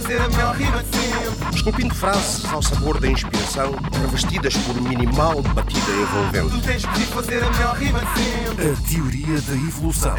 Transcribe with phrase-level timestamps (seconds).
[0.00, 1.56] fazer a melhor rima de sempre.
[1.56, 6.50] Esculpindo frases ao sabor da inspiração, revestidas por minimal batida envolvente.
[6.50, 8.72] Tu tens que fazer a melhor rima de sempre.
[8.72, 10.16] A teoria da evolução.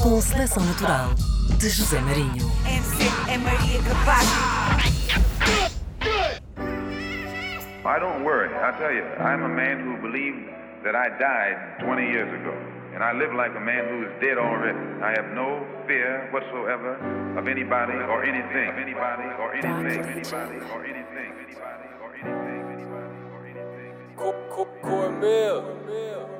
[0.00, 1.10] Com seleção natural
[1.58, 2.52] de José Marinho.
[2.64, 4.28] MC é Maria Capaz.
[7.84, 8.48] I don't worry.
[8.54, 10.46] I tell you, I'm a man who believed
[10.84, 12.67] that I died 20 years ago.
[12.94, 14.78] And I live like a man who is dead already.
[15.02, 16.96] I have no fear whatsoever
[17.38, 18.68] of anybody or anything.
[18.68, 20.02] Of anybody or anything.
[20.02, 20.32] Anybody or anything.
[20.32, 21.30] Anybody or anything.
[21.46, 23.94] Anybody or anything.
[24.82, 25.78] Cormel.
[26.18, 26.37] O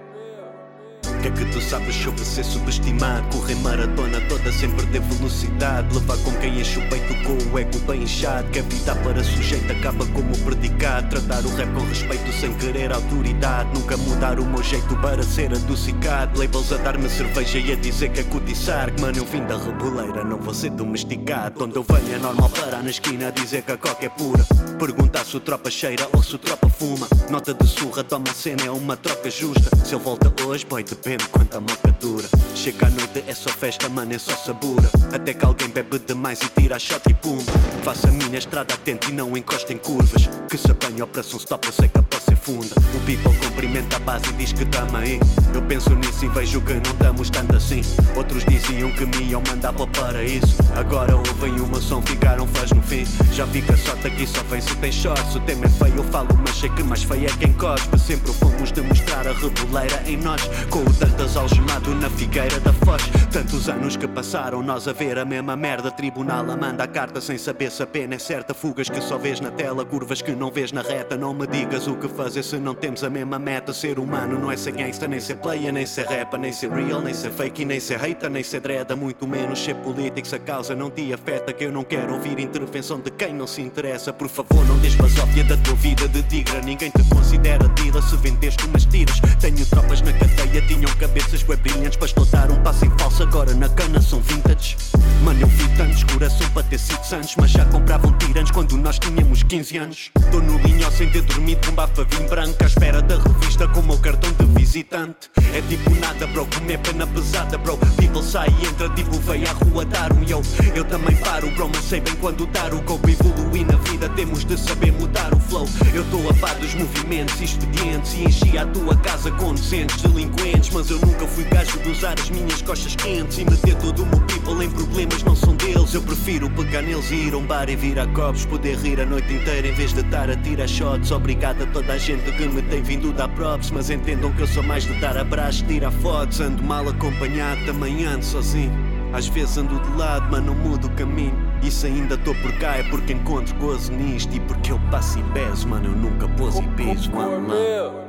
[1.19, 3.27] que é que tu sabes sobre ser subestimado?
[3.37, 5.93] Correr maratona toda sem perder velocidade.
[5.95, 8.49] Levar com quem enche o peito com o ego bem inchado.
[8.51, 11.09] Que a para sujeito acaba como predicado.
[11.09, 13.71] Tratar o rap com respeito sem querer autoridade.
[13.75, 16.39] Nunca mudar o meu jeito para ser adocicado.
[16.39, 18.93] Labels a dar-me cerveja e a dizer que é cotiçar.
[18.93, 21.65] Que mano, eu vim da reboleira, não vou ser domesticado.
[21.65, 24.45] Onde eu venho é normal parar na esquina dizer que a coca é pura.
[24.79, 27.09] Perguntar se o tropa cheira ou se o tropa fuma.
[27.29, 29.75] Nota de surra, toma a cena, é uma troca justa.
[29.85, 32.29] Se eu volta hoje, boy, depende quanta moca dura.
[32.55, 34.91] Chega à noite, é só festa, mano, é só sabura.
[35.13, 37.39] Até que alguém bebe demais e tira a shot e pum.
[37.83, 40.29] Faça a minha estrada atento e não encosta em curvas.
[40.51, 42.75] Que se apanha operação stop, eu sei que a posse é funda.
[42.95, 45.19] O people cumprimenta a base e diz que tamo aí.
[45.55, 47.81] Eu penso nisso e vejo que não estamos tanto assim.
[48.17, 50.57] Outros diziam que me iam mandar para o paraíso.
[50.77, 53.07] Agora ouvem o meu som, ficaram fãs no fim.
[53.33, 55.35] Já fica sorte aqui, só vem se tem shorts.
[55.35, 57.99] O tema é feio, eu falo, mas sei que mais feio é quem cospe.
[57.99, 60.43] Sempre fomos demonstrar a reboleira em nós.
[60.69, 63.03] Com o Dantas algemado na figueira da Foz.
[63.31, 65.93] Tantos anos que passaram, nós a ver a mesma merda.
[65.93, 68.53] Tribunal a manda a carta sem saber se a pena é certa.
[68.53, 71.17] Fugas que só vês na tela, curvas que não vês na reta.
[71.17, 73.73] Não me digas o que fazer se não temos a mesma meta.
[73.73, 77.01] Ser humano não é ser gangsta, nem ser player, nem ser rapper, nem ser real,
[77.01, 78.97] nem ser fake, nem ser hater, nem ser dreda.
[78.97, 81.53] Muito menos ser político se a causa não te afeta.
[81.53, 84.13] Que eu não quero ouvir intervenção de quem não se interessa.
[84.13, 86.61] Por favor, não des basófia da tua vida de tigra.
[86.61, 89.21] Ninguém te considera dealer se vendeste umas tiras.
[89.41, 93.23] Tenho tropas na cadeia, tinham cabeças web brilhantes para explotar um passo em falso.
[93.23, 94.77] Agora na cana são vintage.
[95.23, 98.99] Mano, eu vi tantos coração para ter sido santos, mas já compravam tiranos quando nós
[98.99, 100.11] tínhamos 15 anos.
[100.31, 103.81] Tô no linho sem ter dormido com bafa vinho branco, à espera da revista com
[103.81, 105.31] o meu cartão de visitante.
[105.55, 107.77] É tipo nada, bro, comer pena pesada, bro.
[107.97, 110.43] People sai e entra, tipo, veio à rua dar um yo.
[110.75, 113.01] Eu também paro, bro, mas sei bem quando dar o go.
[113.09, 115.69] Evoluir na vida, temos de saber mudar o flow.
[115.95, 120.71] Eu tô a par dos movimentos expedientes e enchi a tua casa com docentes delinquentes.
[120.79, 124.07] Mas eu nunca fui gajo de usar as minhas costas quentes e meter todo o
[124.07, 125.93] meu people em problemas, não são deles.
[125.93, 128.47] Eu prefiro pegar neles e ir a um bar e virar copos.
[128.47, 131.11] Poder rir a noite inteira em vez de estar a tirar shots.
[131.11, 133.73] Obrigado a toda a gente que me tem vindo dar props.
[133.73, 136.39] Mas entendam que eu sou mais de dar abraços, tirar fotos.
[136.41, 138.71] Ando mal acompanhado, também ando sozinho.
[139.13, 141.35] Às vezes ando de lado, mas não mudo o caminho.
[141.61, 144.33] E se ainda estou por cá é porque encontro gozo nisto.
[144.33, 147.49] E porque eu passo e bezo, mano, eu nunca pôs e piso, mano.
[147.49, 148.08] mano.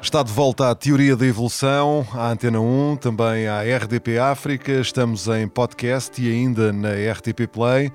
[0.00, 4.72] Está de volta à Teoria da Evolução, à Antena 1, também à RDP África.
[4.72, 7.90] Estamos em podcast e ainda na RTP Play.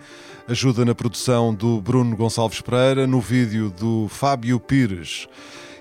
[0.48, 5.28] Ajuda na produção do Bruno Gonçalves Pereira, no vídeo do Fábio Pires.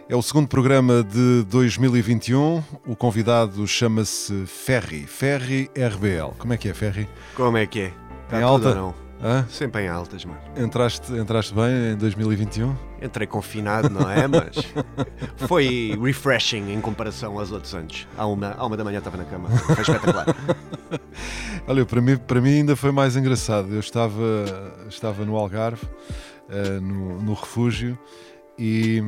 [0.08, 2.62] É o segundo programa de 2021.
[2.86, 5.06] O convidado chama-se Ferri.
[5.06, 6.34] Ferri RBL.
[6.38, 7.08] Como é que é, Ferri?
[7.34, 7.92] Como é que é?
[8.28, 8.68] Tá Em tudo alta?
[8.68, 9.05] ou não?
[9.22, 9.46] Hã?
[9.48, 10.38] Sempre em altas, mano.
[10.56, 12.74] Entraste, entraste bem em 2021?
[13.02, 14.26] Entrei confinado, não é?
[14.26, 14.56] Mas
[15.48, 18.06] foi refreshing em comparação aos outros anos.
[18.16, 19.48] À uma, à uma da manhã estava na cama.
[19.48, 20.26] Foi espetacular.
[21.66, 23.72] Olha, para mim, para mim ainda foi mais engraçado.
[23.72, 24.22] Eu estava,
[24.88, 25.86] estava no Algarve,
[26.48, 27.98] eh, no, no refúgio,
[28.58, 29.02] e,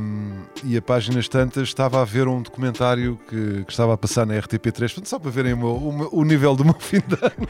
[0.65, 4.35] e a páginas tantas estava a ver um documentário que, que estava a passar na
[4.35, 5.69] RTP3, portanto, só para verem o, meu-
[6.13, 7.49] o o nível do meu fim de ano.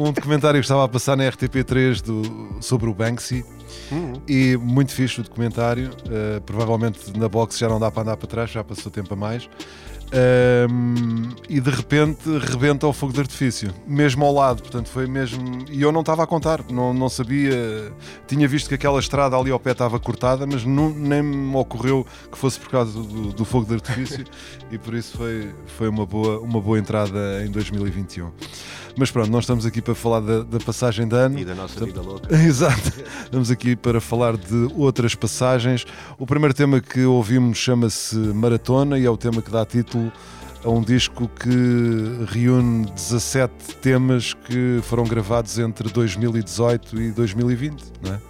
[0.00, 3.44] Um documentário que estava a passar na RTP3 do, sobre o Banksy.
[4.28, 5.90] E muito fixe o documentário.
[6.10, 9.16] eh, provavelmente na box já não dá para andar para trás, já passou tempo a
[9.16, 9.48] mais.
[10.12, 15.64] Ahm, e de repente rebenta o fogo de artifício, mesmo ao lado, portanto foi mesmo.
[15.70, 17.92] E eu não estava a contar, não, não sabia.
[18.26, 22.06] Tinha visto que aquela estrada ali ao pé estava cortada, mas nu- nem me ocorreu
[22.30, 24.24] que fosse por causa do, do fogo de artifício
[24.70, 28.30] e por isso foi, foi uma, boa, uma boa entrada em 2021.
[28.98, 31.38] Mas pronto, nós estamos aqui para falar da, da passagem de ano.
[31.38, 32.32] E da nossa vida louca.
[32.34, 32.92] Exato.
[33.24, 35.84] Estamos aqui para falar de outras passagens.
[36.18, 40.10] O primeiro tema que ouvimos chama-se Maratona e é o tema que dá título
[40.64, 48.14] a um disco que reúne 17 temas que foram gravados entre 2018 e 2020, não
[48.14, 48.20] é?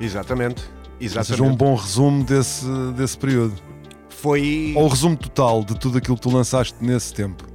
[0.00, 0.64] Exatamente.
[1.00, 1.56] Ou seja, um Exatamente.
[1.58, 2.66] bom resumo desse,
[2.96, 3.54] desse período.
[4.08, 4.72] Foi.
[4.74, 7.53] Ou o resumo total de tudo aquilo que tu lançaste nesse tempo?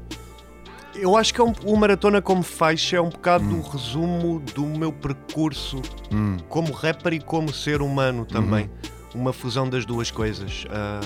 [1.02, 4.66] Eu acho que é um, o Maratona como faixa é um bocado do resumo do
[4.66, 5.82] meu percurso
[6.12, 6.38] Hum.
[6.48, 8.70] como rapper e como ser humano também.
[9.16, 10.66] Uma fusão das duas coisas.
[10.70, 11.02] Ah,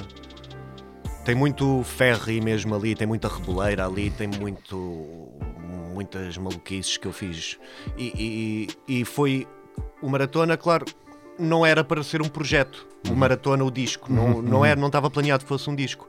[1.25, 5.30] tem muito ferry mesmo ali, tem muita reboleira ali, tem muito
[5.94, 7.57] muitas maluquices que eu fiz.
[7.98, 9.48] E, e- e foi
[10.01, 10.86] o Maratona, claro,
[11.38, 12.88] não era para ser um projeto.
[13.10, 16.07] O Maratona, o disco, não, não era, não estava planeado que fosse um disco.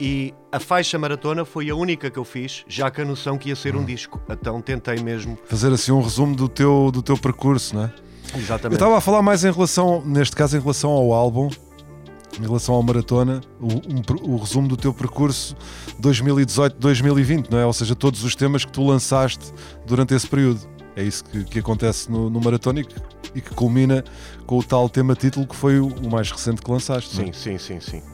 [0.00, 3.50] E a faixa Maratona foi a única que eu fiz, já com a noção que
[3.50, 4.20] ia ser um disco.
[4.28, 5.38] Então tentei mesmo.
[5.44, 7.92] Fazer assim um resumo do teu, do teu percurso, não é?
[8.34, 8.74] Eu Exatamente.
[8.74, 11.50] estava a falar mais em relação, neste caso, em relação ao álbum,
[12.40, 15.54] em relação ao Maratona, o, um o resumo do teu percurso
[16.00, 17.66] 2018-2020, não é?
[17.66, 19.52] Ou seja, todos os temas que tu lançaste
[19.86, 20.60] durante esse período.
[20.94, 22.94] É isso que, que acontece no, no Maratona e que,
[23.34, 24.04] e que culmina
[24.46, 27.16] com o tal tema título que foi o, o mais recente que lançaste.
[27.16, 27.32] não é?
[27.32, 28.00] Sim, sim, sim, sim.
[28.00, 28.11] Sim,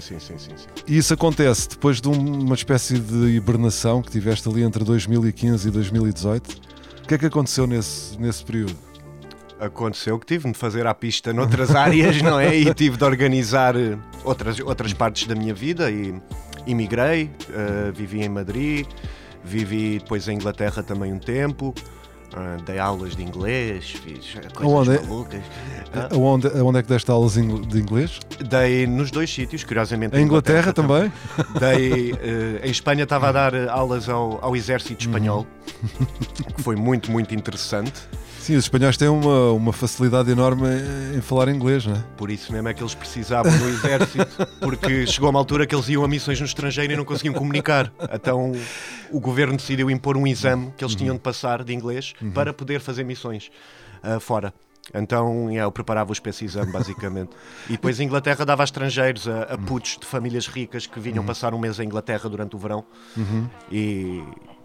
[0.00, 0.66] sim, sim, sim, sim.
[0.86, 5.68] E isso acontece depois de um- uma espécie de hibernação que tiveste ali entre 2015
[5.68, 6.48] e 2018.
[7.02, 8.76] O que é que aconteceu nesse, nesse período?
[9.58, 12.56] Aconteceu que tive de fazer à pista noutras áreas, não é?
[12.56, 16.14] E tive de organizar eh, outras, outras partes da minha vida e
[16.66, 18.86] emigrei, eh, vivi em Madrid,
[19.44, 21.74] vivi depois em Inglaterra também um tempo,
[22.34, 24.96] ah, dei aulas de inglês, fiz eh, Aonde é?
[24.96, 25.42] coisas malucas.
[25.92, 28.20] Ah, Aonde, aonde é que deste aulas de inglês?
[28.48, 30.16] Dei nos dois sítios, curiosamente.
[30.16, 31.12] Em Inglaterra também?
[31.58, 35.46] Dei, eh, em Espanha estava a dar aulas ao, ao exército espanhol,
[36.56, 37.92] que foi muito, muito interessante.
[38.50, 40.66] Sim, os espanhóis têm uma, uma facilidade enorme
[41.16, 42.04] em, falar inglês, não é?
[42.16, 44.26] Por isso mesmo é que eles precisavam do exército,
[44.58, 47.92] porque chegou uma altura que eles iam a missões no estrangeiro e não conseguiam comunicar.
[48.12, 48.50] Então
[49.08, 52.80] o governo decidiu impor um exame que eles tinham de passar de inglês para poder
[52.80, 53.52] fazer missões
[54.02, 54.52] ah, fora.
[54.92, 57.30] Então yeah, eu preparava-os para esse exame, basicamente.
[57.68, 61.24] E depois a Inglaterra dava a estrangeiros, a, a putos de famílias ricas que vinham
[61.24, 62.84] passar um mês em Inglaterra durante o verão.
[63.70, 64.22] E,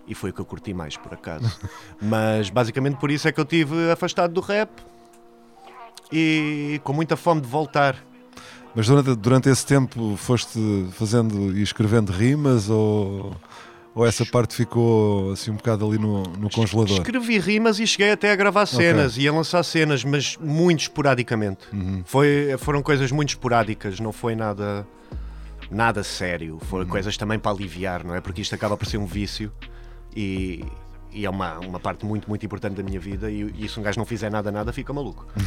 [0.07, 1.59] e foi o que eu curti mais, por acaso.
[2.01, 4.69] Mas basicamente por isso é que eu tive afastado do rap
[6.11, 7.95] e com muita fome de voltar.
[8.75, 13.35] Mas durante, durante esse tempo foste fazendo e escrevendo rimas ou,
[13.95, 16.97] ou essa parte ficou assim um bocado ali no, no congelador?
[16.97, 21.65] Escrevi rimas e cheguei até a gravar cenas e a lançar cenas, mas muito esporadicamente.
[21.73, 22.03] Uhum.
[22.05, 24.85] Foi, foram coisas muito esporádicas, não foi nada
[25.71, 26.59] nada sério.
[26.69, 26.89] Foram Uhum.
[26.91, 28.21] coisas também para aliviar, não é?
[28.21, 29.51] Porque isto acaba por ser um vício
[30.15, 30.63] e,
[31.11, 33.31] e é uma, uma parte muito, muito importante da minha vida.
[33.31, 35.25] E, e se um gajo não fizer nada, nada, fica maluco.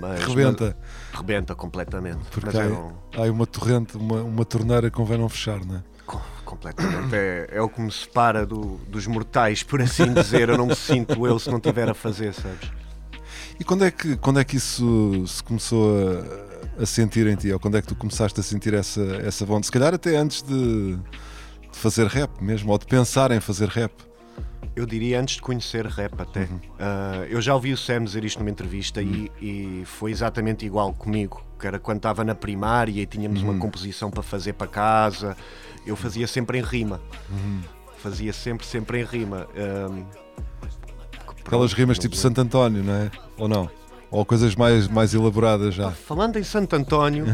[0.00, 0.76] Mas- Rebenta.
[1.12, 2.18] mas- rebenta completamente.
[2.30, 5.64] Porque Mas há, é um- há uma torrente, uma, uma torneira que convém não fechar,
[5.64, 5.82] não é?
[6.46, 7.14] Co- Completamente.
[7.14, 10.48] É, é o que me separa do- dos mortais, por assim dizer.
[10.48, 12.70] Eu não me sinto eu se não tiver a fazer, sabes?
[13.60, 15.90] E quando é que, quando é que isso se começou
[16.78, 17.52] a, a sentir em ti?
[17.52, 19.66] Ou quando é que tu começaste a sentir essa, essa vontade?
[19.66, 20.98] Se calhar até antes de, de
[21.78, 23.92] fazer rap mesmo, ou de pensar em fazer rap.
[24.76, 26.46] Eu diria antes de conhecer rap até.
[26.78, 30.92] Ah, eu já ouvi o Sam dizer isto numa entrevista e, e foi exatamente igual
[30.92, 31.42] comigo.
[31.58, 35.34] Que era quando estava na primária e tínhamos uma composição para fazer para casa.
[35.86, 37.00] Eu fazia sempre em rima.
[37.96, 39.48] Fazia sempre, sempre em rima.
[39.56, 40.04] Ahm,
[41.46, 42.14] Aquelas rimas tipo.
[42.14, 43.10] Santo António, não é?
[43.38, 43.70] Ou não?
[44.10, 45.90] Ou coisas mais, mais elaboradas já.
[45.90, 47.26] Falando em Santo António,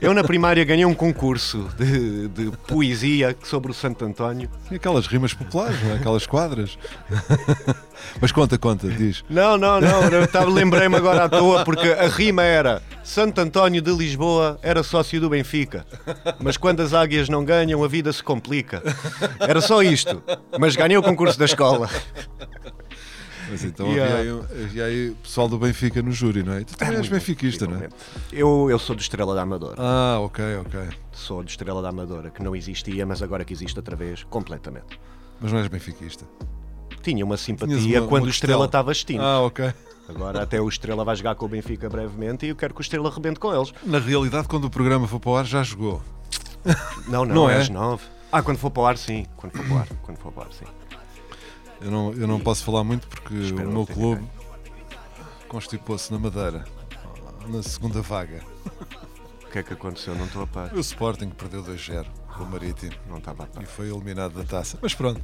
[0.00, 4.48] eu na primária ganhei um concurso de, de poesia sobre o Santo António.
[4.70, 5.94] E aquelas rimas populares, não é?
[5.96, 6.78] Aquelas quadras.
[8.20, 9.24] Mas conta, conta, diz.
[9.28, 14.58] Não, não, não, lembrei-me agora à toa porque a rima era Santo António de Lisboa
[14.62, 15.86] era sócio do Benfica,
[16.40, 18.82] mas quando as águias não ganham a vida se complica.
[19.38, 20.22] Era só isto,
[20.58, 21.88] mas ganhei o concurso da escola.
[23.54, 24.18] Mas então Yeah.
[24.18, 26.62] havia, aí, havia aí o pessoal do Benfica no júri, não é?
[26.62, 27.88] E tu também és benfiquista, não é?
[28.32, 30.80] Eu, eu sou do Estrela da Amadora, Ah, ok, ok.
[31.12, 34.98] sou do Estrela da Amadora, que não existia, mas agora que existe outra vez, completamente.
[35.40, 36.24] Mas não és benfiquista.
[37.02, 39.22] Tinha uma simpatia uma- quando o Estrela estava extinto.
[39.22, 39.72] Ah, ok.
[40.08, 42.82] Agora até o Estrela vai jogar com o Benfica brevemente e eu quero que o
[42.82, 43.72] Estrela rebente com eles.
[43.84, 46.02] Na realidade, quando o programa for para o ar, já jogou.
[47.08, 47.56] Não, não, Não é é?
[47.58, 48.02] às nove.
[48.32, 49.26] Ah, quando for para o ar, sim.
[49.36, 50.64] Quando for para o ar, quando for para o ar, sim.
[51.80, 54.24] Eu não, eu não posso falar muito porque Espero o meu clube
[55.48, 56.64] constipou-se na Madeira,
[57.48, 58.42] na segunda vaga.
[59.44, 60.14] O que é que aconteceu?
[60.16, 60.74] Não estou a par.
[60.74, 63.62] O Sporting perdeu 2-0 com o Marítimo Não estava a par.
[63.62, 64.78] e foi eliminado da taça.
[64.82, 65.20] Mas pronto,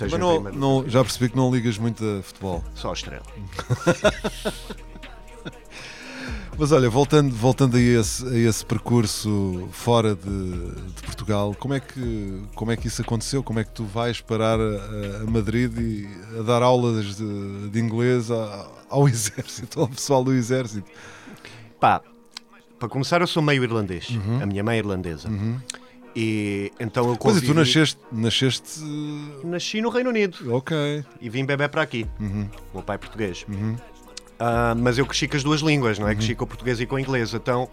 [0.00, 2.62] mas não, não- já percebi que não ligas muito a futebol.
[2.76, 3.24] Só a estrela.
[6.58, 11.80] Mas olha, voltando, voltando a, esse, a esse percurso fora de, de Portugal, como é,
[11.80, 13.42] que, como é que isso aconteceu?
[13.42, 16.08] Como é que tu vais parar a, a Madrid e
[16.38, 20.88] a dar aulas de, de inglês a- ao exército, ao pessoal do exército?
[21.78, 22.00] Pá,
[22.78, 24.08] Para começar, eu sou meio irlandês.
[24.42, 25.28] A minha mãe é irlandesa.
[26.18, 27.46] E então eu Pois e convivi...
[27.48, 28.80] tu nasceste, nasceste.
[29.44, 31.04] Nasci no Reino Unido Ok.
[31.20, 32.06] e vim bebê para aqui.
[32.18, 32.48] Uhum.
[32.72, 33.44] O meu pai é português.
[34.38, 36.14] Ah, mas eu cresci com as duas línguas, não é?
[36.14, 37.32] Cresci com o português e com o inglês.
[37.34, 37.68] Então,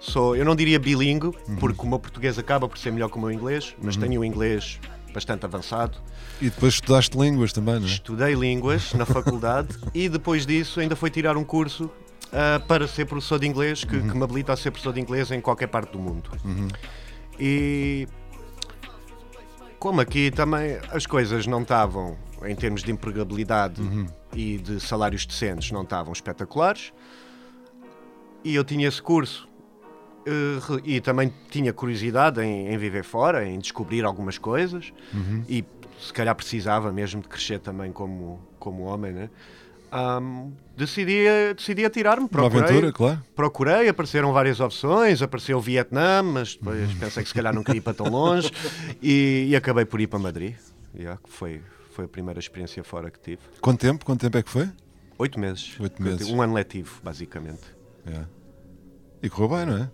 [0.00, 1.30] sou, eu não diria bilingue,
[1.60, 4.24] porque o meu português acaba por ser melhor que o meu inglês, mas tenho o
[4.24, 4.80] inglês
[5.12, 5.98] bastante avançado.
[6.40, 7.90] E depois estudaste línguas também, não é?
[7.90, 11.90] Estudei línguas na faculdade e depois disso ainda fui tirar um curso
[12.32, 15.30] ah, para ser professor de inglês, que, que me habilita a ser professor de inglês
[15.30, 16.30] em qualquer parte do mundo.
[17.38, 18.06] E
[19.78, 22.16] como aqui também as coisas não estavam,
[22.48, 23.80] em termos de empregabilidade
[24.34, 26.92] e de salários decentes, não estavam espetaculares,
[28.44, 29.48] e eu tinha esse curso.
[30.26, 34.92] eh, E também tinha curiosidade em, em viver fora, em descobrir algumas coisas,
[35.48, 35.64] e
[36.00, 39.30] se calhar precisava mesmo de crescer também como, como homem, né?
[39.90, 41.24] Ahm, decidi,
[41.56, 42.24] decidi atirar-me.
[42.24, 43.22] Uma procurei- aventura, claro.
[43.36, 47.78] Procurei, apareceram várias opções, apareceu o Vietnã, mas depois pensei que se calhar não queria
[47.78, 48.50] ir para tão longe
[49.00, 50.54] e, e acabei por ir para Madrid.
[50.94, 51.62] Yeah, foi,
[51.96, 53.40] foi a primeira experiência fora que tive.
[53.58, 54.04] Quanto tempo?
[54.04, 54.70] Quanto tempo é que foi?
[55.18, 55.80] Oito meses.
[55.80, 56.28] Oito meses.
[56.28, 57.62] Um ano letivo, basicamente.
[58.06, 58.22] É.
[59.22, 59.90] E correu bem, não é?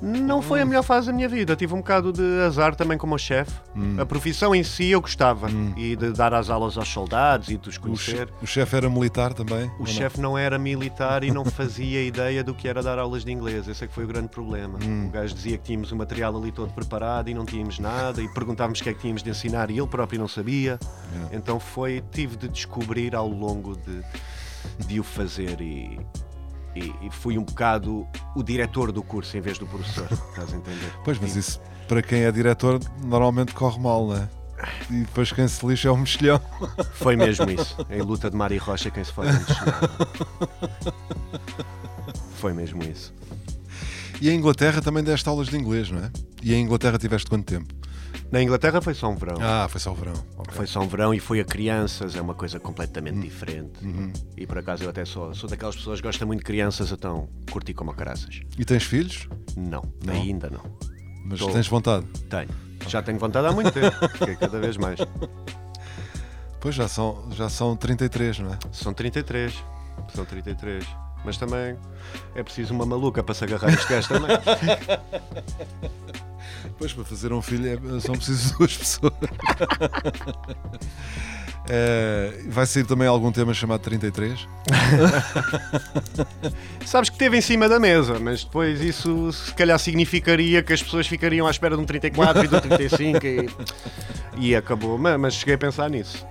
[0.00, 1.56] Não foi a melhor fase da minha vida.
[1.56, 3.52] Tive um bocado de azar também como chefe.
[4.00, 5.48] A profissão em si eu gostava.
[5.76, 8.28] E de dar as aulas aos soldados e de os conhecer.
[8.40, 9.70] o chefe era militar também?
[9.76, 9.86] O não?
[9.86, 13.68] chefe não era militar e não fazia ideia do que era dar aulas de inglês.
[13.68, 14.78] Esse é que foi o grande problema.
[14.82, 15.06] Hum.
[15.06, 18.28] O gajo dizia que tínhamos o material ali todo preparado e não tínhamos nada e
[18.28, 20.78] perguntávamos o que é que tínhamos de ensinar e ele próprio não sabia.
[21.32, 24.02] Então foi, tive de descobrir ao longo de,
[24.86, 25.98] de o fazer e,
[26.78, 30.08] e, e fui um bocado o diretor do curso em vez do professor.
[30.10, 30.92] Estás a entender?
[31.04, 34.28] Pois, mas isso para quem é diretor normalmente corre mal, não é?
[34.90, 36.40] E depois quem se lixa é um mexilhão.
[36.94, 37.76] Foi mesmo isso.
[37.88, 39.56] Em luta de mar e rocha quem se faz antes.
[42.34, 43.12] Foi mesmo isso.
[44.20, 46.10] E em Inglaterra também deste aulas de inglês, não é?
[46.42, 47.72] E em Inglaterra tiveste quanto tempo?
[48.30, 49.36] Na Inglaterra foi só um verão.
[49.40, 50.12] Ah, foi só o verão.
[50.36, 50.54] Ok.
[50.54, 53.20] Foi só um verão e foi a crianças, é uma coisa completamente Uhum.
[53.22, 53.80] diferente.
[54.36, 57.28] E por acaso eu até sou, sou daquelas pessoas que gostam muito de crianças, então
[57.50, 58.40] curti como a caraças.
[58.58, 59.28] E tens filhos?
[59.56, 60.12] Não, Não?
[60.14, 60.60] ainda não.
[61.24, 61.48] Mas Tô.
[61.50, 62.06] tens vontade?
[62.28, 62.48] Tenho.
[62.86, 64.98] Já tenho vontade há muito tempo, porque é cada vez mais.
[66.60, 68.58] Pois já são, já são 33, não é?
[68.72, 69.54] São 33.
[70.12, 70.84] São 33.
[71.24, 71.76] Mas também
[72.34, 74.28] é preciso uma maluca para se agarrar este gajo também.
[76.78, 79.12] Pois, para fazer um filho é- são precisas duas pessoas.
[81.68, 84.48] É, vai sair também algum tema chamado 33?
[86.86, 90.82] Sabes que teve em cima da mesa, mas depois isso se calhar significaria que as
[90.82, 93.50] pessoas ficariam à espera de um 34 e de um 35 e,
[94.38, 94.96] e acabou.
[94.96, 96.26] Mas, mas cheguei a pensar nisso.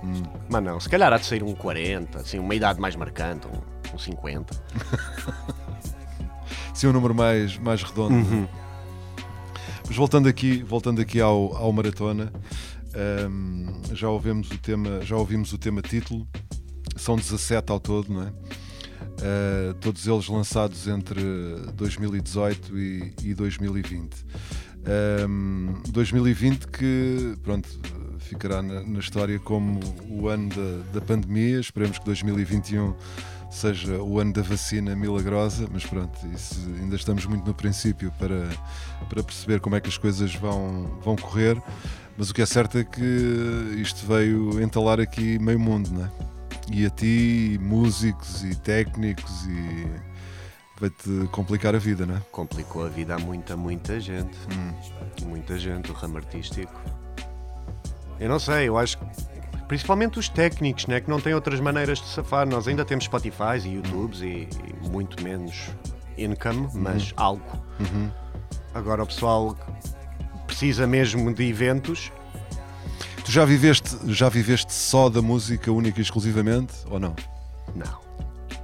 [0.48, 3.94] Mas não, se calhar há de sair um 40, assim, uma idade mais marcante, um,
[3.94, 4.54] um 50.
[6.74, 8.14] Sim, um número mais, mais redondo.
[8.14, 8.48] Uhum.
[9.88, 12.30] Mas voltando aqui, voltando aqui ao, ao maratona,
[13.30, 16.28] hum, já ouvimos o tema, já ouvimos o tema título.
[16.94, 18.26] São 17 ao todo, não é?
[18.28, 21.22] Uh, todos eles lançados entre
[21.74, 24.26] 2018 e, e 2020.
[25.26, 27.68] Um, 2020 que pronto
[28.18, 31.58] ficará na, na história como o ano da, da pandemia.
[31.60, 32.94] Esperemos que 2021
[33.50, 38.48] seja o ano da vacina milagrosa, mas pronto, isso, ainda estamos muito no princípio para,
[39.08, 41.60] para perceber como é que as coisas vão, vão correr.
[42.16, 43.00] Mas o que é certo é que
[43.80, 46.10] isto veio entalar aqui meio mundo, não é?
[46.70, 49.86] E a ti, e músicos e técnicos, e
[50.78, 52.20] vai-te complicar a vida, não é?
[52.32, 54.36] Complicou a vida a muita, muita gente.
[55.24, 56.74] Muita gente, o ramo artístico.
[58.18, 59.37] Eu não sei, eu acho que
[59.68, 62.48] principalmente os técnicos, né, que não têm outras maneiras de safar.
[62.48, 64.48] Nós ainda temos Spotify e YouTubes e,
[64.82, 65.68] e muito menos
[66.16, 67.44] income, mas algo.
[68.74, 69.56] Agora o pessoal
[70.46, 72.10] precisa mesmo de eventos.
[73.24, 77.14] Tu já viveste, já viveste só da música única e exclusivamente, ou não?
[77.74, 78.07] Não.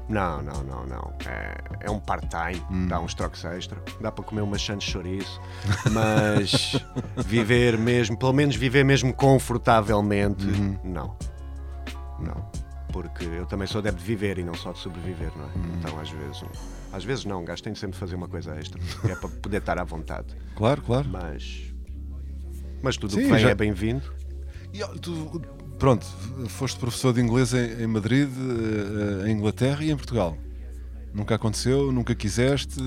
[0.08, 1.12] Não, não, não, não.
[1.26, 5.40] É, é um part-time, dá uns trocos extra, dá para comer umas chantes de chouriço,
[5.92, 6.76] mas
[7.26, 10.44] viver mesmo, pelo menos viver mesmo confortavelmente,
[10.84, 11.16] não.
[12.20, 12.50] Não.
[12.92, 15.50] Porque eu também sou adepto de viver e não só de sobreviver, não é?
[15.78, 18.54] Então às vezes, um- às vezes não, um gajo tem de sempre fazer uma coisa
[18.56, 20.28] extra, que é para poder estar à vontade.
[20.54, 21.08] Claro, claro.
[21.08, 21.72] Mas.
[22.82, 24.12] Mas tudo o Sim, que vem já- é bem-vindo.
[24.72, 25.40] E, tu,
[25.84, 26.06] pronto,
[26.48, 30.34] foste professor de inglês em, em Madrid, eh, em Inglaterra e em Portugal.
[31.12, 32.80] Nunca aconteceu, nunca quiseste,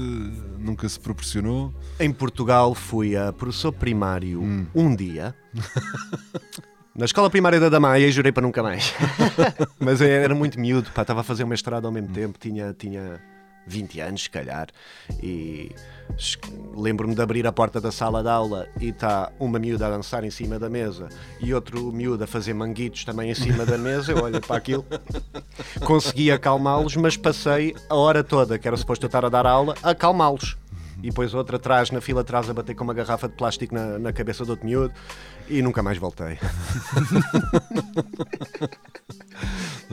[0.57, 1.71] nunca se proporcionou.
[1.99, 4.41] Em Portugal fui a professor primário
[4.73, 5.35] um dia.
[6.95, 8.91] Na escola primária da Damaia e jurei para nunca mais.
[9.79, 13.21] Mas era muito miúdo, pá, estava a fazer o mestrado ao mesmo tempo, tinha, tinha
[13.67, 14.67] 20 anos, se calhar,
[15.21, 15.71] e
[16.75, 20.23] lembro-me de abrir a porta da sala de aula e está uma miúda a dançar
[20.23, 21.09] em cima da mesa
[21.39, 24.13] e outro miúdo a fazer manguitos também em cima da mesa.
[24.13, 24.85] Eu olho para aquilo,
[25.85, 29.75] consegui acalmá-los, mas passei a hora toda, que era suposto eu estar a dar aula,
[29.83, 30.57] a acalmá-los.
[31.03, 33.99] E depois outra atrás, na fila atrás, a bater com uma garrafa de plástico na,
[33.99, 34.93] na cabeça do outro miúdo
[35.49, 36.37] e nunca mais voltei.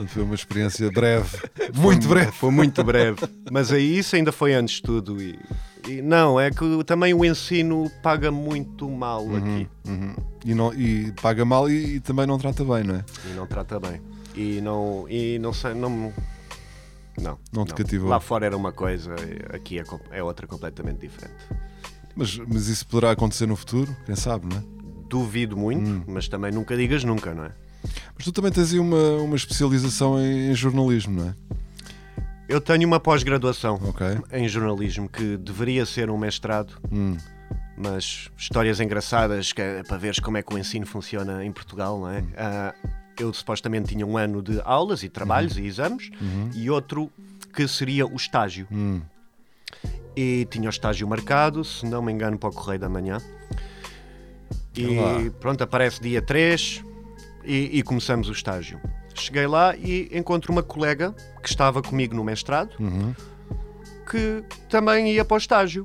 [0.07, 1.37] Foi uma experiência breve,
[1.73, 2.31] muito breve.
[2.31, 3.21] Foi muito breve.
[3.51, 5.21] Mas aí isso ainda foi antes de tudo.
[5.21, 5.39] E,
[5.87, 9.67] e não, é que também o ensino paga muito mal aqui.
[9.87, 10.15] Uhum.
[10.43, 13.05] E, não, e paga mal e, e também não trata bem, não é?
[13.31, 14.01] E não trata bem.
[14.35, 16.11] E não, e não sei, não.
[17.17, 18.09] Não, Não te cativou.
[18.09, 19.15] Lá fora era uma coisa,
[19.53, 21.35] aqui é, é outra completamente diferente.
[22.15, 24.63] Mas, mas isso poderá acontecer no futuro, quem sabe, não é?
[25.09, 26.03] Duvido muito, Hum.
[26.07, 27.51] mas também nunca digas nunca, não é?
[28.15, 31.35] Mas tu também tens aí uma, uma especialização em, em jornalismo, não é?
[32.47, 34.05] Eu tenho uma pós-graduação Ok.
[34.31, 37.17] em jornalismo que deveria ser um mestrado, Hum.
[37.77, 41.99] mas histórias engraçadas que é para veres como é que o ensino funciona em Portugal,
[41.99, 42.19] não é?
[42.21, 42.27] Hum.
[42.37, 42.73] Ah,
[43.19, 46.09] eu supostamente tinha um ano de aulas e trabalhos e exames
[46.53, 47.11] e outro
[47.53, 48.67] que seria o estágio.
[48.71, 49.01] Hum.
[50.15, 53.17] E tinha o estágio marcado, se não me engano, para o Correio da Manhã.
[54.75, 55.31] E Olá.
[55.39, 56.83] pronto, aparece dia 3
[57.43, 58.79] e, e começamos o estágio.
[59.13, 63.13] Cheguei lá e encontro uma colega que estava comigo no mestrado Uhum.
[64.09, 65.83] que também ia para o estágio.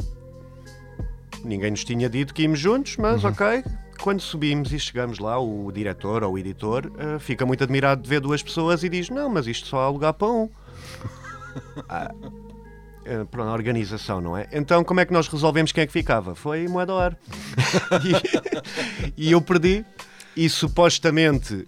[1.45, 3.65] Ninguém nos tinha dito que íamos juntos, mas ok.
[4.01, 8.09] Quando subimos e chegamos lá, o diretor ou o editor eh, fica muito admirado de
[8.09, 10.49] ver duas pessoas e diz: Não, mas isto só há lugar para um.
[11.89, 12.15] Ah,
[13.05, 14.47] eh, pronto, a organização, não é?
[14.53, 16.37] Então, como é que nós resolvemos quem é que ficava?
[16.37, 16.67] Foi
[16.97, 17.19] ar.
[19.17, 19.85] e, e eu perdi.
[20.37, 21.67] E supostamente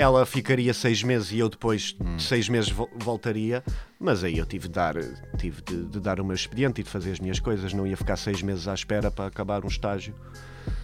[0.00, 3.64] ela ficaria seis meses e eu depois de seis meses vo- voltaria,
[3.98, 4.94] mas aí eu tive de dar,
[5.36, 7.96] tive de, de dar o meu expediente e de fazer as minhas coisas, não ia
[7.96, 10.14] ficar seis meses à espera para acabar um estágio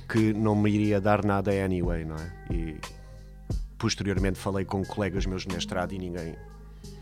[0.08, 2.32] que não me iria dar nada anyway, não é?
[2.52, 2.76] E
[3.78, 6.34] posteriormente falei com colegas meus de mestrado e ninguém,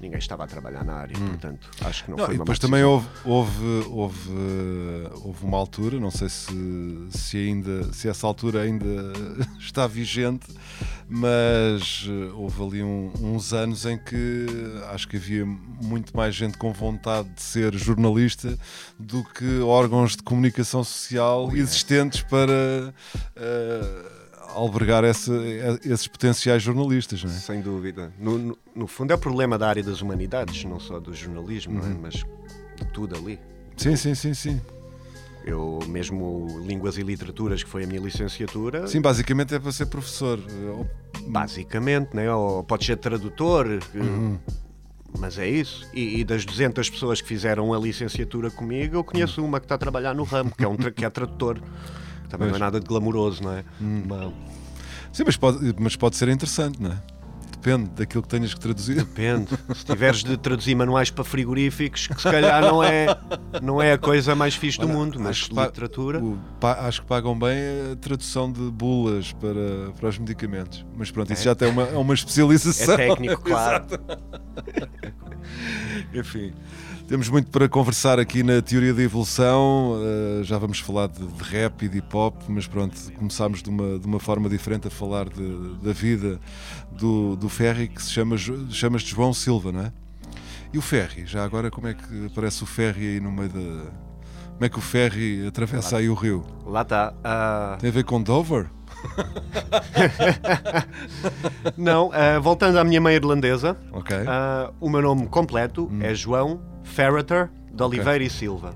[0.01, 2.83] ninguém estava a trabalhar na área, portanto acho que não, Não, foi uma depois também
[2.83, 6.53] houve, houve, houve, eh, houve uma altura, não sei se,
[7.11, 8.87] se ainda se essa altura ainda
[9.61, 10.47] está vigente,
[11.09, 14.47] mas eh, houve ali um- uns anos em que
[14.93, 18.59] acho que havia muito mais gente com vontade de ser jornalista
[18.99, 22.93] do que órgãos de comunicação social existentes para
[23.37, 24.12] eh,
[24.55, 25.33] albergar essa-
[25.85, 27.35] esses potenciais jornalistas, não é?
[27.35, 28.13] Sem dúvida.
[28.19, 31.81] No, no, no fundo é o problema da área das humanidades, não só do jornalismo,
[31.85, 31.89] é?
[32.01, 33.39] mas de tudo ali.
[33.77, 34.61] Sim, sim, sim, sim.
[35.45, 39.87] Eu mesmo Línguas e Literaturas, que foi a minha licenciatura, Sim, basicamente é para ser
[39.87, 40.39] professor.
[40.39, 40.87] Eh,
[41.27, 42.33] basicamente, né?
[42.33, 44.39] ou pode ser tradutor, eh,
[45.19, 45.85] mas é isso.
[45.93, 49.75] E, e das 200 pessoas que fizeram a licenciatura comigo, eu conheço uma que está
[49.75, 51.59] a trabalhar no ramo, que é, um que é tradutor.
[52.33, 52.61] Também não é Pois.
[52.61, 53.65] nada de glamouroso, não é?
[53.81, 54.33] Mas
[55.13, 56.97] Sim, mas pode, mas pode ser interessante, não é?
[57.53, 58.97] Depende daquilo que tenhas que traduzir.
[58.97, 59.47] Depende.
[59.77, 63.07] Se tiveres de traduzir manuais para frigoríficos, que se calhar não é,
[63.63, 66.19] não é a coisa mais fixe do Olha, mundo, mas literatura.
[66.19, 67.57] o- pa- acho que pagam bem
[67.93, 70.85] a tradução de bulas para, para os medicamentos.
[70.97, 72.95] Mas pronto, isso já tem uma, é uma especialização.
[72.95, 73.85] É técnico, claro.
[76.15, 76.53] Enfim,
[77.13, 79.97] temos muito para conversar aqui na teoria da evolução.
[80.03, 83.69] eh, já vamos falar de, de rap e de hip hop, mas pronto, começámos de
[83.69, 86.41] uma, de uma forma diferente a falar de- da vida
[86.91, 88.37] do, do Ferry, que se chama,
[88.71, 89.93] chamas de João Silva, não é?
[90.73, 93.61] E o Ferry, já agora, como é que aparece o Ferry aí no meio da.
[94.55, 96.43] Como é que o Ferry atravessa aí o rio?
[96.65, 97.13] Lá está.
[97.23, 98.71] Ah, Tem a ver com Dover?
[101.77, 104.17] não, ah, voltando à minha mãe irlandesa, Ok.
[104.27, 108.75] ah, o meu nome completo é João Ferreter de Oliveira e Silva.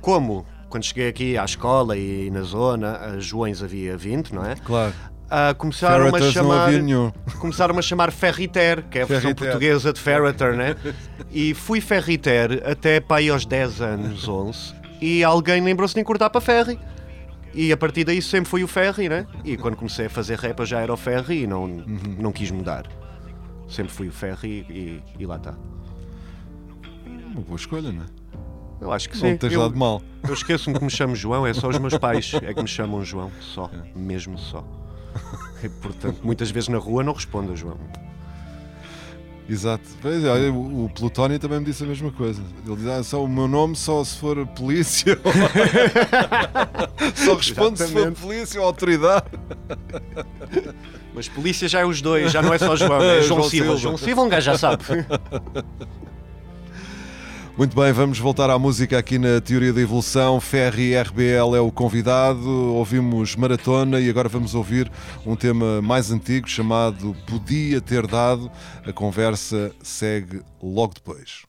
[0.00, 4.54] Como, quando cheguei aqui à escola e na zona, a Joões havia 20, não é?
[4.56, 4.92] Claro.
[5.30, 6.70] Ah, começaram a Ferreters chamar.
[7.40, 10.76] começaram a chamar Ferriter, que é a versão portuguesa de Ferreter, né?
[11.30, 16.30] E fui Ferriter até para aí aos 10 anos, 11, e alguém lembrou-se de encurtar
[16.30, 16.78] para Ferry.
[17.54, 19.26] E a partir daí sempre fui o Ferry, né?
[19.44, 22.50] E quando comecei a fazer rap eu já era o Ferry e não, não quis
[22.50, 22.84] mudar.
[23.68, 25.54] Sempre fui o Ferry e, e lá está.
[27.34, 28.06] Uma boa escolha, não é?
[28.80, 29.36] Eu acho que Não sim.
[29.36, 30.02] tens eu, dado mal.
[30.26, 33.04] eu esqueço-me que me chamo João, é só os meus pais é que me chamam
[33.04, 34.64] João, só, mesmo só.
[35.62, 37.78] E, portanto, muitas vezes na rua não respondo a João.
[39.48, 39.84] Exato.
[40.02, 42.42] Pois, olha, o, o Plutónio também me disse a mesma coisa.
[42.66, 45.18] Ele diz: ah, só o meu nome só se for polícia.
[47.14, 49.24] só responde se for polícia ou autoridade.
[51.14, 53.50] Mas polícia já é os dois, já não é só João, é João, João Silva.
[53.66, 53.76] Silva.
[53.76, 54.84] João Silva, um gajo já sabe.
[57.56, 60.40] Muito bem, vamos voltar à música aqui na Teoria da Evolução.
[60.40, 64.90] Ferry RBL é o convidado, ouvimos Maratona e agora vamos ouvir
[65.24, 68.50] um tema mais antigo chamado Podia Ter Dado.
[68.84, 71.44] A conversa segue logo depois.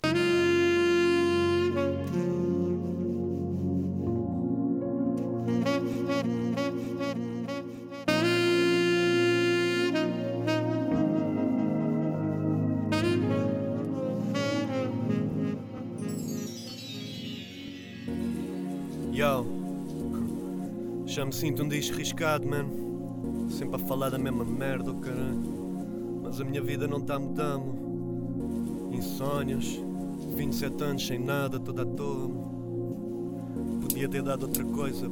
[19.15, 19.45] Yo,
[21.06, 23.49] já me sinto um disco riscado, mano.
[23.49, 26.21] Sempre a falar da mesma merda, oh caralho.
[26.21, 28.91] Mas a minha vida não tá mudando.
[28.91, 29.80] Insónios,
[30.36, 32.30] 27 anos sem nada, toda à toa.
[33.84, 35.10] Podia ter dado outra coisa,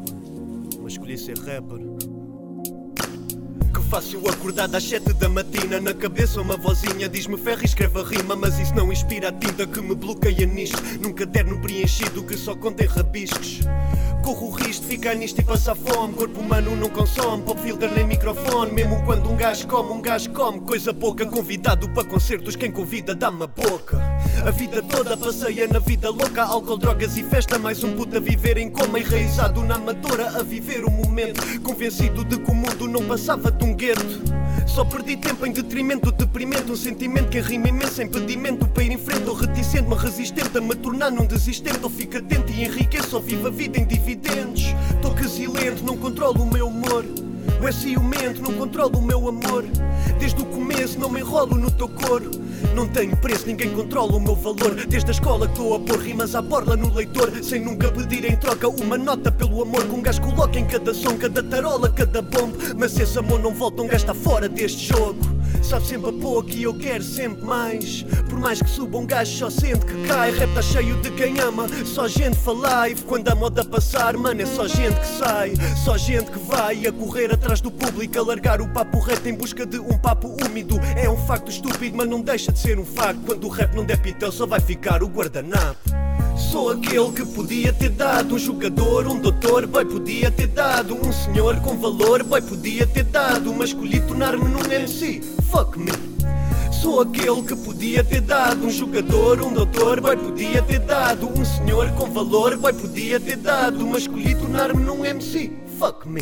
[0.81, 1.79] mas escolhi ser rapper.
[3.93, 5.79] Eu acordado às 7 da matina.
[5.79, 9.31] Na cabeça uma vozinha diz-me ferro e escreve a rima Mas isso não inspira a
[9.31, 10.81] tinta que me bloqueia nisto.
[10.99, 13.59] Num caderno preenchido que só contém rabiscos
[14.23, 16.13] Corro o risco de ficar nisto e passar fome.
[16.13, 18.71] Corpo humano não consome pop filter nem microfone.
[18.71, 20.61] Mesmo quando um gajo come, um gajo come.
[20.61, 22.55] Coisa pouca, convidado para concertos.
[22.55, 24.01] Quem convida dá-me a boca.
[24.47, 26.43] A vida toda passeia na vida louca.
[26.43, 28.97] Álcool, drogas e festa Mais um puto a viver em coma.
[28.97, 31.41] Enraizado na amadora a viver o momento.
[31.61, 36.11] Convencido de que o mundo não passava de um gueto só perdi tempo em detrimento
[36.11, 40.01] do deprimente Um sentimento que rima imenso impedimento Para ir em frente ou reticente, mas
[40.01, 43.79] resistente A me tornar num desistente Ou fico atento e enriqueço Ou vivo a vida
[43.79, 44.63] em dividendos.
[45.01, 47.03] Tô resiliente, não controlo o meu humor
[47.67, 49.65] é ciumento, não controlo o meu amor.
[50.19, 52.31] Desde o começo não me enrolo no teu coro.
[52.75, 54.85] Não tenho preço, ninguém controla o meu valor.
[54.87, 57.31] Desde a escola que estou a pôr rimas à borla no leitor.
[57.43, 60.93] Sem nunca pedir em troca uma nota pelo amor Que um gajo coloca em cada
[60.93, 62.57] som, cada tarola, cada bombo.
[62.77, 66.49] Mas esse amor não volta, um gajo está fora deste jogo Sabe sempre a pouco
[66.49, 68.03] e eu quero sempre mais.
[68.29, 70.31] Por mais que suba um gajo só sente que cai.
[70.31, 73.01] Rap tá cheio de quem ama, só gente fala live.
[73.03, 75.53] Quando a moda passar, mano é só gente que sai.
[75.83, 79.33] Só gente que vai a correr atrás do público A largar o papo reto em
[79.33, 80.79] busca de um papo úmido.
[80.95, 83.21] É um facto estúpido, mas não deixa de ser um facto.
[83.25, 86.02] Quando o rap não der pitel só vai ficar o guardanapo
[86.35, 91.11] Sou aquele que podia ter dado um jogador, um doutor, boy, podia ter dado um
[91.11, 95.21] senhor com valor, boy, podia ter dado, mas escolhi tornar-me num MC.
[95.51, 95.91] Fuck me.
[96.71, 101.45] Sou aquele que podia ter dado um jogador, um doutor, boy, podia ter dado um
[101.45, 105.51] senhor com valor, boy, podia ter dado, mas escolhi tornar-me num MC.
[105.79, 106.21] Fuck me.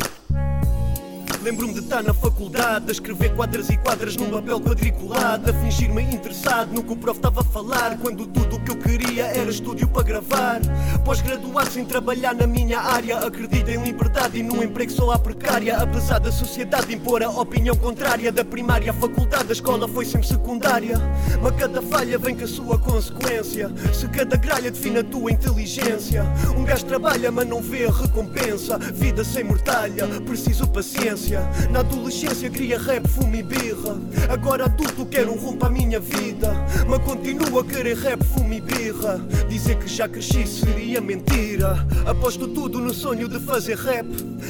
[1.42, 6.00] Lembro-me de estar na faculdade A escrever quadras e quadras num papel quadriculado A fingir-me
[6.02, 9.50] interessado no que o prof estava a falar Quando tudo o que eu queria era
[9.50, 10.60] estúdio para gravar.
[11.04, 15.78] Pós-graduado sem trabalhar na minha área Acredito em liberdade e num emprego só à precária.
[15.78, 20.28] Apesar da sociedade impor a opinião contrária Da primária à faculdade, a escola foi sempre
[20.28, 20.96] secundária.
[21.42, 23.68] Mas cada falha vem com a sua consequência.
[23.92, 26.24] Se cada gralha define a tua inteligência.
[26.56, 28.78] Um gajo trabalha mas não vê a recompensa.
[28.78, 31.31] Vida sem mortalha, preciso paciência
[31.70, 33.96] na adolescência queria rap, fumo e birra.
[34.28, 36.54] Agora adulto quero um rumo para a minha vida.
[36.88, 39.18] Mas continuo a querer rap, fumo e birra.
[39.48, 41.86] Dizer que já cresci seria mentira.
[42.06, 44.06] Aposto tudo no sonho de fazer rap.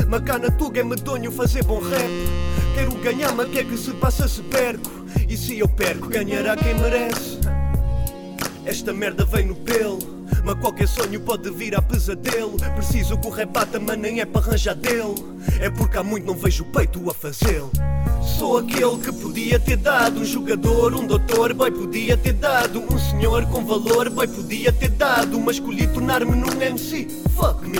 [0.08, 2.10] Mas cá na tuga é medonho fazer bom rap.
[2.74, 4.90] Quero ganhar, mas que é que se passa se perco?
[5.28, 7.38] E se eu perco, ganhará quem merece?
[8.64, 10.11] Esta merda vem no pelo
[10.44, 14.24] mas qualquer sonho pode vir a pesadelo Preciso que o rap bata, mas nem é
[14.24, 15.14] para arranjar dele
[15.60, 17.70] É porque há muito não vejo o peito a fazê-lo
[18.22, 22.98] Sou aquele que podia ter dado um jogador, um doutor, boy, podia ter dado um
[22.98, 27.08] senhor com valor, boy, podia ter dado, mas escolhi tornar-me num MC.
[27.36, 27.78] Fuck me.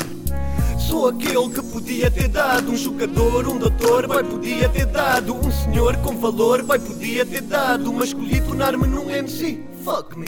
[0.79, 5.51] Sou aquele que podia ter dado um jogador, um doutor, boy, podia ter dado um
[5.51, 9.62] senhor com valor, boy, podia ter dado, mas escolhi tornar-me num MC.
[9.85, 10.27] Fuck me.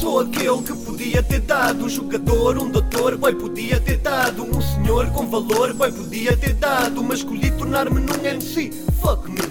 [0.00, 4.58] Sou aquele que podia ter dado um jogador, um doutor, boy, podia ter dado um
[4.58, 8.70] senhor com valor, boy, podia ter dado, mas escolhi tornar-me num MC.
[9.02, 9.42] Fuck me.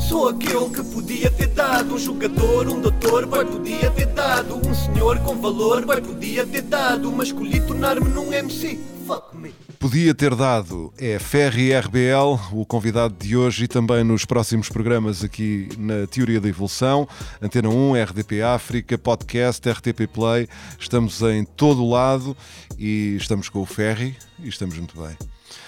[0.00, 4.74] Sou aquele que podia ter dado um jogador, um doutor, boy, podia ter dado um
[4.74, 8.80] senhor com valor, boy, podia ter dado, mas escolhi tornar-me num MC.
[9.06, 9.67] Fuck me.
[9.78, 15.22] Podia ter dado é Ferry RBL, o convidado de hoje e também nos próximos programas
[15.22, 17.08] aqui na Teoria da Evolução,
[17.40, 20.48] Antena 1, RDP África, Podcast, RTP Play.
[20.80, 22.36] Estamos em todo o lado
[22.76, 25.16] e estamos com o Ferry e estamos muito bem.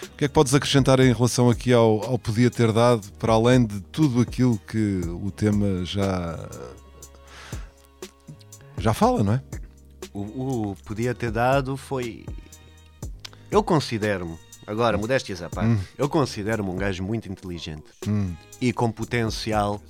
[0.02, 3.32] O que é que podes acrescentar em relação aqui ao, ao Podia Ter Dado, para
[3.32, 6.48] além de tudo aquilo que o tema já,
[8.76, 9.42] já fala, não é?
[10.12, 12.24] O, o podia ter dado foi.
[13.50, 18.34] Eu considero-me, agora, modéstias à parte, eu considero-me um gajo muito inteligente Hum.
[18.60, 19.80] e com potencial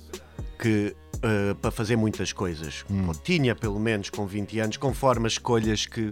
[0.59, 2.83] que uh, para fazer muitas coisas.
[3.07, 6.11] Ou tinha, pelo menos, com 20 anos, conforme as escolhas que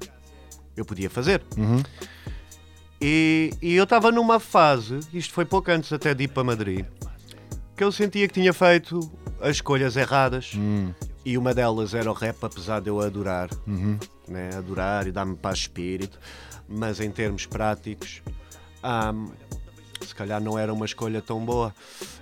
[0.77, 1.41] eu podia fazer.
[3.01, 6.85] E, e eu estava numa fase, isto foi pouco antes até de ir para Madrid,
[7.75, 8.99] que eu sentia que tinha feito
[9.41, 10.51] as escolhas erradas.
[11.25, 13.49] E uma delas era o rap, apesar de eu adorar,
[14.27, 16.19] né, adorar e dar-me paz de espírito,
[16.69, 18.21] mas em termos práticos,
[18.84, 19.27] ahm,
[20.05, 21.73] se calhar não era uma escolha tão boa.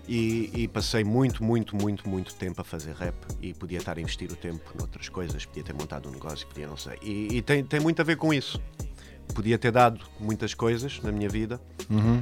[0.07, 4.01] E, e passei muito, muito, muito, muito tempo a fazer rap e podia estar a
[4.01, 6.97] investir o tempo noutras coisas, podia ter montado um negócio, podia não sei.
[7.01, 8.61] E, e tem, tem muito a ver com isso.
[9.35, 11.59] Podia ter dado muitas coisas na minha vida,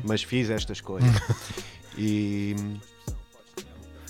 [0.04, 1.06] mas fiz esta escolha.
[1.98, 2.56] e.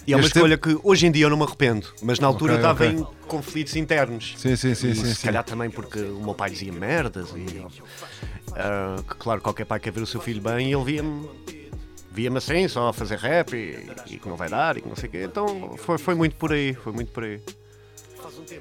[0.08, 2.28] E é uma Este escolha que hoje em dia eu não me arrependo, mas na
[2.28, 3.00] altura Ok, estava ok.
[3.00, 4.36] em conflitos internos.
[4.38, 5.26] Sim, sim, sim, E sim, se sim.
[5.28, 10.02] calhar também porque o meu pai dizia merdas e que claro, qualquer pai quer ver
[10.02, 11.28] o seu filho bem e ele via-me
[12.12, 14.96] via-me assim, só a fazer rap e, e que não vai dar e que não
[14.96, 15.24] sei o quê.
[15.24, 17.42] Então foi, foi muito por aí, foi muito por aí.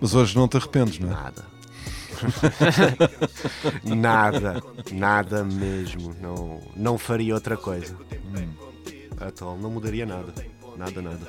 [0.00, 1.12] Mas hoje não te arrependes, não é?
[1.12, 1.44] Nada.
[3.84, 6.14] nada, nada mesmo.
[6.20, 7.96] Não, não faria outra coisa.
[9.20, 10.32] Atual, não mudaria nada.
[10.76, 11.20] Nada, nada.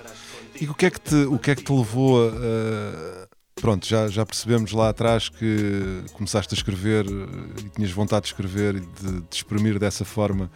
[0.60, 3.26] E o que é que te, o que é que te levou a.
[3.56, 8.28] Pronto, já, já percebemos lá atrás que começaste a escrever eh, e tinhas vontade de
[8.28, 10.52] escrever e de, de exprimir dessa forma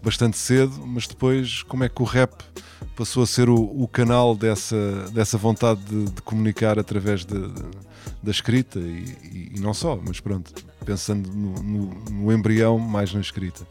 [0.00, 2.32] bastante cedo, mas depois como é que o rap
[2.94, 4.76] passou a ser o, o canal dessa,
[5.12, 7.62] dessa vontade de, de comunicar através de- de-
[8.22, 10.52] da escrita e, e- e não só, mas pronto,
[10.86, 13.66] pensando no, no- no embrião mais na escrita.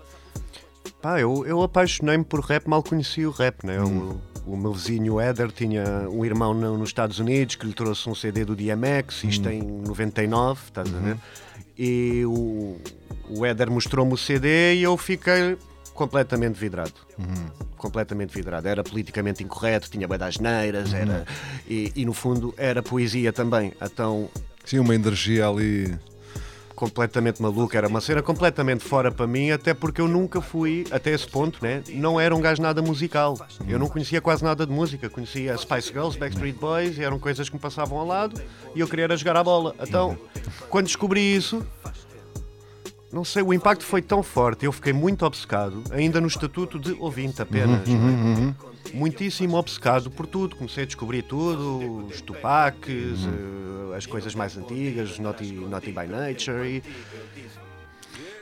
[1.03, 3.77] Pá, eu, eu apaixonei-me por rap, mal conheci o rap, né?
[3.81, 8.09] O, o meu vizinho Éder tinha um irmão no- nos Estados Unidos que lhe trouxe
[8.09, 11.17] um CD do DMX, isto em 99, estás a ver?
[11.77, 12.77] E o,
[13.29, 15.57] o Éder mostrou-me o CD e eu fiquei
[15.93, 16.93] completamente vidrado.
[17.75, 18.65] Completamente vidrado.
[18.65, 21.25] Era politicamente incorreto, tinha bué das neiras, era,
[21.67, 23.73] e, e no fundo era poesia também.
[23.81, 24.29] Então
[24.63, 25.93] Sim, uma energia ali.
[26.75, 31.11] Completamente maluca, era uma cena completamente fora para mim, até porque eu nunca fui, até
[31.11, 31.83] esse ponto, né?
[31.89, 33.37] Não era um gajo nada musical.
[33.67, 35.09] Eu não conhecia quase nada de música.
[35.09, 38.41] Conhecia Spice Girls, Backstreet Boys, eram coisas que me passavam ao lado
[38.75, 39.75] e eu queria era jogar a bola.
[39.81, 40.17] Então,
[40.69, 41.65] quando descobri isso,
[43.13, 46.93] não sei, o impacto foi tão forte, eu fiquei muito obcecado, ainda no estatuto de
[46.93, 47.87] ouvinte apenas.
[47.87, 48.73] não é?
[48.91, 55.19] Muitíssimo obcecado por tudo, comecei a descobrir tudo, os Tupacs, eh, as coisas mais antigas,
[55.19, 56.83] Naughty, Naughty by Nature, e,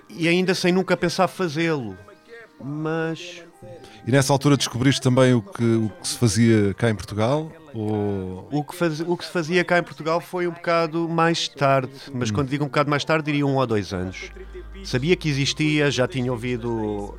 [0.10, 1.98] e ainda sem nunca pensar fazê-lo.
[2.60, 3.44] Mas
[4.06, 7.52] E nessa altura descobriste também o que, o que se fazia cá em Portugal?
[7.74, 8.48] Ou...
[8.52, 11.92] o que, faz- o que se fazia cá em Portugal foi um bocado mais tarde,
[12.14, 14.32] mas quando digo um bocado mais tarde, diria um ou dois anos.
[14.84, 17.16] Sabia que existia, já tinha ouvido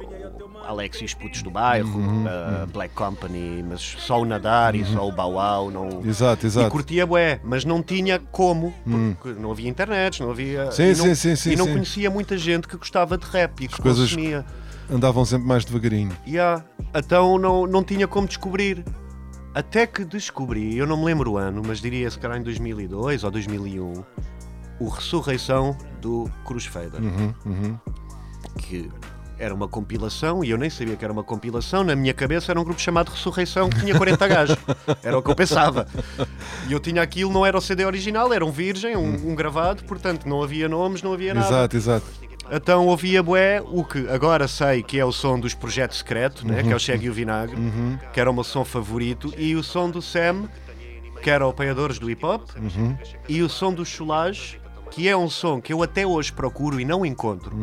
[0.66, 2.00] Alex e os putos do bairro,
[2.62, 6.04] a Black Company, mas só o Nadar e só o Bauau, não.
[6.04, 6.70] Exato, E exato.
[6.70, 10.70] curtia bué, mas não tinha como, porque não havia internet, não havia.
[10.72, 11.72] Sim, e não, sim, sim, sim, E não sim.
[11.74, 14.44] conhecia muita gente que gostava de rap e que coisas- consumia.
[14.92, 16.12] Andavam sempre mais devagarinho.
[16.26, 16.62] Yeah.
[16.94, 18.84] Então não, não tinha como descobrir.
[19.54, 23.24] Até que descobri, eu não me lembro o ano, mas diria se calhar em 2002
[23.24, 24.04] ou 2001,
[24.80, 27.00] o Ressurreição do Crossfader.
[27.02, 27.78] Uhum,
[28.58, 28.90] Que
[29.38, 31.82] era uma compilação e eu nem sabia que era uma compilação.
[31.84, 34.56] Na minha cabeça era um grupo chamado Ressurreição que tinha 40 gajos.
[35.02, 35.86] Era o que eu pensava.
[36.68, 39.82] E eu tinha aquilo, não era o CD original, era um virgem, um, um gravado,
[39.84, 41.46] portanto não havia nomes, não havia nada.
[41.46, 42.06] Exato, exato.
[42.54, 46.62] Então ouvia bué o que agora sei que é o som dos Projeto Secreto, né?
[46.62, 47.56] que é o Chegue e o Vinagre,
[48.12, 50.48] que era o meu som favorito, e o som do Sam,
[51.22, 52.50] que era o Apanhadores do Hip Hop,
[53.26, 54.60] e o som do Cholage,
[54.90, 57.56] que é um som que eu até hoje procuro e não encontro.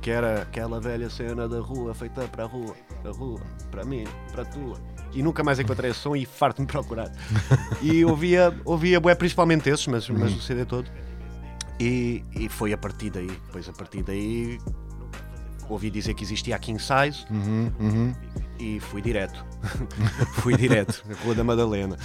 [0.00, 3.40] Que era aquela velha cena da rua, feita para a rua, da rua,
[3.70, 4.76] para mim, para a tua.
[5.12, 7.12] E nunca mais encontrei esse som e farto-me procurar.
[7.82, 10.90] e ouvia, ouvia bué, principalmente esses, mas, mas o CD todo.
[11.82, 14.58] E, e foi a partir daí, depois a partir daí
[15.68, 18.14] ouvi dizer que existia a King Size Uhum,
[18.58, 19.44] e fui direto.
[20.42, 21.96] fui direto, na Rua da Madalena.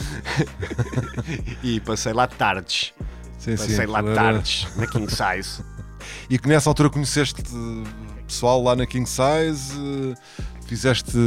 [1.63, 2.93] e passei lá tardes.
[3.37, 3.67] Sim, sim.
[3.67, 5.63] Passei lá aquilo era- tardes na King Size.
[6.29, 7.43] E que nessa altura conheceste
[8.25, 10.15] pessoal lá na King Size,
[10.65, 11.17] fizeste.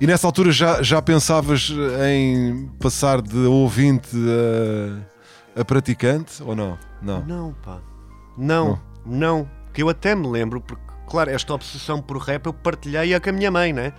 [0.00, 1.70] E nessa altura já, já pensavas
[2.10, 5.11] em passar de ouvinte a,
[5.56, 6.78] a praticante ou não?
[7.00, 7.24] Não.
[7.24, 7.78] Não, pá.
[8.36, 9.48] Não, não.
[9.72, 13.32] Que eu até me lembro, porque, claro, esta obsessão por rap eu partilhei-a com a
[13.32, 13.92] minha mãe, né?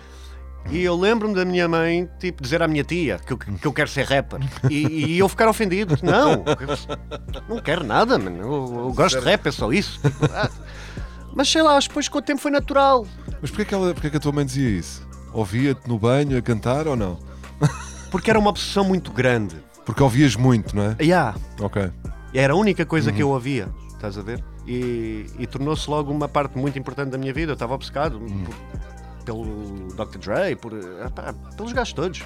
[0.70, 3.74] E eu lembro-me da minha mãe, tipo, dizer à minha tia que eu, que eu
[3.74, 4.40] quero ser rapper.
[4.70, 5.98] E, e eu ficar ofendido.
[6.02, 6.44] Não,
[7.50, 8.38] não quero nada, mano.
[8.38, 10.00] Eu, eu gosto de rap, é só isso.
[10.02, 10.50] Tipo, ah.
[11.36, 13.06] Mas sei lá, depois com o tempo foi natural.
[13.42, 15.06] Mas porquê que, ela, porquê que a tua mãe dizia isso?
[15.34, 17.20] Ouvia-te no banho a cantar ou não?
[18.10, 19.56] Porque era uma obsessão muito grande.
[19.86, 20.96] Porque ouvias muito, não é?
[21.02, 21.36] Yeah.
[21.62, 21.92] Ok.
[22.34, 24.44] Era a única coisa que eu ouvia, estás a ver?
[24.66, 27.52] E, e tornou-se logo uma parte muito importante da minha vida.
[27.52, 30.18] Eu estava obcecado por- pelo Dr.
[30.18, 30.72] Dre, por,
[31.58, 32.24] pelos gajos todos.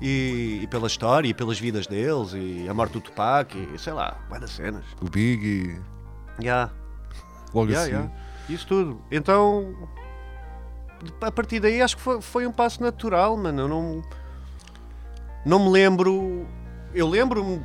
[0.00, 3.92] E, e pela história, e pelas vidas deles, e a morte do Tupac, e sei
[3.92, 4.84] lá, vai das cenas.
[5.00, 5.44] O Big
[6.38, 6.72] e Yeah,
[7.54, 7.92] logo yeah, assim.
[7.92, 8.10] yeah.
[8.48, 9.00] Isso tudo.
[9.10, 9.74] Então,
[11.20, 13.62] a partir daí acho que foi, foi um passo natural, mano.
[13.62, 14.02] Eu não,
[15.44, 16.46] não me lembro.
[16.94, 17.60] Eu lembro-me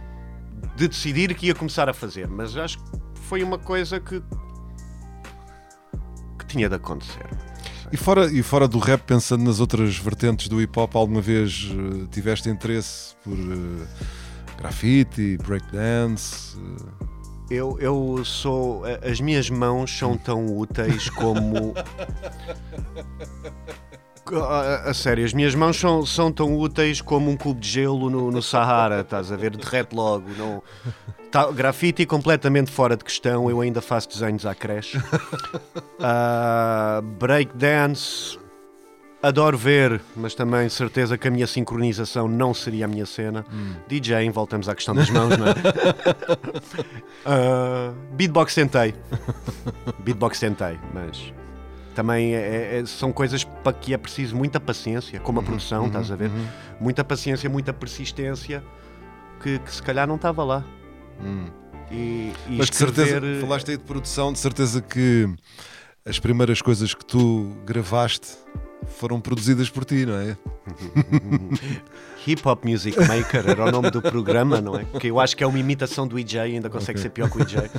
[0.76, 2.84] de decidir que ia começar a fazer, mas acho que
[3.22, 4.22] foi uma coisa que.
[6.40, 7.26] que tinha de acontecer.
[7.92, 11.70] E fora, e fora do rap, pensando nas outras vertentes do hip hop, alguma vez
[11.72, 13.88] eh, tiveste interesse por eh,
[14.58, 16.58] grafite, breakdance?
[17.00, 17.06] eh,
[17.50, 18.84] Eu, eu sou.
[19.10, 21.74] As minhas mãos são tão úteis como.
[24.36, 28.10] A, a sério, as minhas mãos são, são tão úteis como um cubo de gelo
[28.10, 29.56] no, no Sahara, estás a ver?
[29.56, 30.26] Derrete logo.
[30.38, 30.62] Não,
[31.32, 35.02] tá, grafite completamente fora de questão, eu ainda faço desenhos à creche.
[36.00, 38.38] Ah, breakdance,
[39.22, 43.46] adoro ver, mas também certeza que a minha sincronização não seria a minha cena.
[43.88, 45.54] DJ, voltamos à questão das mãos, não é?
[47.26, 48.94] Ah, beatbox tentei.
[50.00, 51.34] Beatbox tentei, mas
[51.97, 56.12] também é- é- são coisas para que é preciso muita paciência, como a produção, estás
[56.12, 56.29] a ver?
[56.79, 58.63] Muita paciência, muita persistência,
[59.41, 60.63] que, que se calhar não estava lá.
[61.91, 65.27] E, e Mas de certeza, escrever- falaste aí de produção, de certeza que
[66.05, 68.27] as primeiras coisas que tu gravaste
[68.88, 70.38] foram produzidas por ti, não é?
[72.26, 74.84] Hip Hop Music Maker era o nome do programa, não é?
[75.00, 77.41] Que eu acho que é uma imitação do EJ, ainda consegue ser pior que o
[77.41, 77.69] EJ.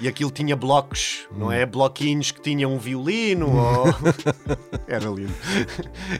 [0.00, 1.66] E aquilo tinha blocos, não é?
[1.66, 3.50] Bloquinhos que tinham um violino.
[3.54, 3.84] ou-
[4.88, 5.34] Era lindo.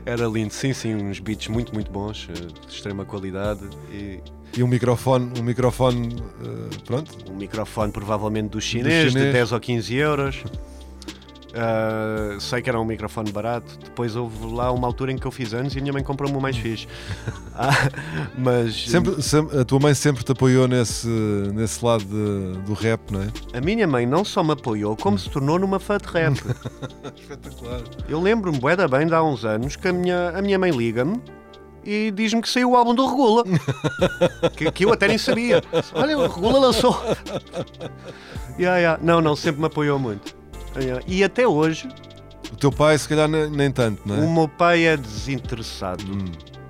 [0.05, 3.63] Era lindo, sim, sim, uns beats muito, muito bons, eh, de extrema qualidade.
[3.91, 4.21] E
[4.57, 9.33] E um microfone, um microfone, eh, pronto, um microfone provavelmente do chinês, de chinês.
[9.33, 10.45] 10 ou 15 euros.
[11.55, 13.79] Ah, sei que era um microfone barato.
[13.83, 16.37] Depois houve lá uma altura em que eu fiz anos e a minha mãe comprou-me
[16.37, 16.87] o mais fixe.
[17.55, 17.71] Ah,
[18.39, 21.09] mas Sempre, sempre- a tua mãe sempre te apoiou nesse,
[21.53, 23.29] nesse lado de- do rap, não é?
[23.57, 26.35] a minha mãe não só me apoiou, como se tornou numa fã de rap.
[27.19, 27.81] Espetacular.
[28.09, 30.71] Eu lembro-me bué da bem de há uns anos que a minha, a minha mãe
[30.71, 31.21] liga-me
[31.85, 33.43] e diz-me que saiu o álbum do Regula.
[34.57, 35.63] que, que eu até nem sabia.
[35.95, 36.97] Olha, o Regula lançou.
[38.59, 38.99] Yeah, yeah.
[39.03, 40.35] Não, não, sempre me apoiou muito.
[40.77, 41.03] Yeah.
[41.07, 41.89] E até hoje,
[42.53, 44.19] O teu pai, se calhar, ne- nem tanto, não é?
[44.21, 46.05] o meu pai é desinteressado.
[46.05, 46.25] Hum.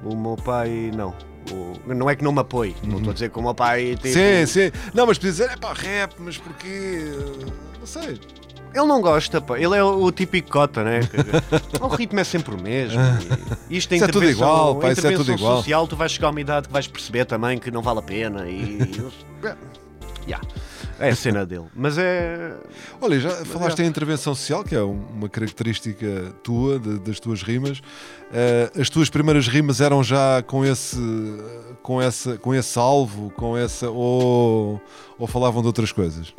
[0.04, 1.14] O meu pai, não.
[1.50, 2.74] O- não é que não me apoie.
[2.84, 3.96] Não estou a dizer que o meu pai.
[4.00, 4.70] Tipo, Sim, sim.
[4.94, 7.02] Não, mas podia dizer, é pá, rap, mas porquê?
[7.78, 8.20] Não sei.
[8.72, 9.58] Ele não gosta, pá.
[9.58, 11.00] Ele é o, o típico cota, né?
[11.80, 13.00] o ritmo é sempre o mesmo.
[13.68, 15.56] E Isto é Isso é tudo igual, pá, isso é tudo igual.
[15.56, 18.02] social, tu vais chegar a uma idade que vais perceber também que não vale a
[18.02, 18.48] pena.
[18.48, 18.78] E.
[20.26, 20.46] Yeah.
[20.98, 21.64] É a cena dele.
[21.74, 22.54] Mas é.
[23.00, 27.42] Olha, já falaste em intervenção social, que é um- uma característica tua, de- das tuas
[27.42, 27.80] rimas.
[28.32, 30.98] Eh, as tuas primeiras rimas eram já com esse,
[31.82, 34.80] com essa, com esse alvo, com essa ou,
[35.18, 36.34] ou falavam de outras coisas?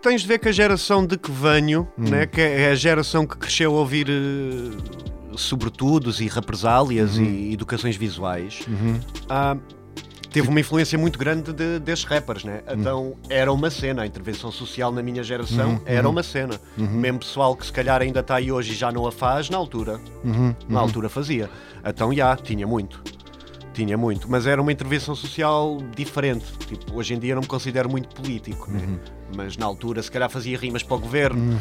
[0.00, 2.04] Tens de ver que a geração de que venho, Hum.
[2.08, 7.24] né, que é a geração que cresceu a ouvir eh, sobretudos e represálias Uhum.
[7.24, 8.60] e educações visuais,
[9.28, 9.56] ah,
[10.38, 12.62] teve uma influência muito grande de- destes rappers, né?
[12.68, 12.74] Uhum.
[12.80, 15.80] Então era uma cena, a intervenção social na minha geração Uhum.
[15.84, 16.54] era uma cena.
[16.76, 19.56] Mesmo pessoal que se calhar ainda está aí hoje e já não a faz, na
[19.58, 20.54] altura, Uhum.
[20.68, 21.50] na altura fazia.
[21.84, 23.02] Então já, tinha muito.
[23.72, 26.44] Tinha muito, mas era uma intervenção social diferente.
[26.66, 28.80] Tipo, hoje em dia não me considero muito político, né?
[28.86, 28.98] Uhum.
[29.36, 31.60] mas na altura se calhar fazia rimas para o governo,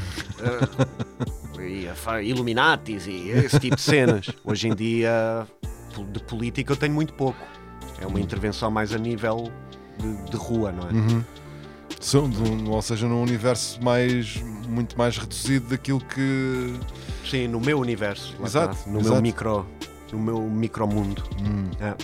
[1.59, 4.29] eh, e a Illuminatis e esse tipo de cenas.
[4.45, 5.45] Hoje em dia,
[6.13, 7.37] de política eu tenho muito pouco.
[7.99, 9.51] É uma intervenção mais a nível
[9.97, 10.93] de, de rua, não é?
[10.93, 11.23] Uhum.
[11.99, 14.35] São de ou seja, num universo mais,
[14.67, 16.75] muito mais reduzido daquilo que.
[17.29, 19.13] Sim, no meu universo, Exato, está, no exato.
[19.13, 19.65] meu micro,
[20.13, 21.23] no meu micromundo.
[21.41, 21.69] Hum.
[21.79, 21.95] É.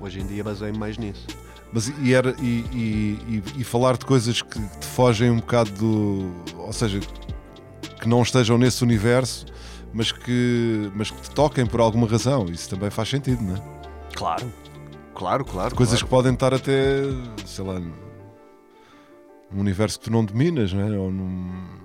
[0.00, 1.26] Hoje em dia baseio-me mais nisso.
[1.72, 5.70] Mas e, era, e, e, e- e falar de coisas que te fogem um bocado
[5.72, 6.32] do.
[6.58, 7.00] Ou seja,
[8.00, 9.46] que não estejam nesse universo,
[9.92, 12.46] mas que, mas que te toquem por alguma razão.
[12.46, 13.62] Isso também faz sentido, não é?
[14.14, 14.52] Claro,
[15.18, 15.74] claro, claro.
[15.74, 16.04] Coisas claro.
[16.06, 17.02] que podem estar até,
[17.44, 20.96] sei lá, num universo que tu não dominas, não é?
[20.98, 21.78] Ou num.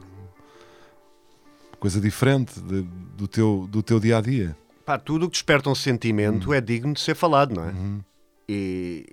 [1.80, 2.82] coisa diferente de-
[3.18, 4.56] do, teu, do teu dia a dia.
[4.86, 6.54] Pá, tudo o que desperta um sentimento Uhum.
[6.54, 7.74] é digno de ser falado, não é?
[8.48, 9.06] E,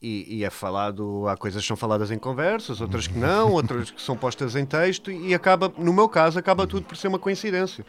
[0.00, 3.90] e, e é falado, há coisas que são faladas em conversas, outras que não, outras
[3.90, 7.18] que são postas em texto e acaba, no meu caso, acaba tudo por ser uma
[7.18, 7.84] coincidência.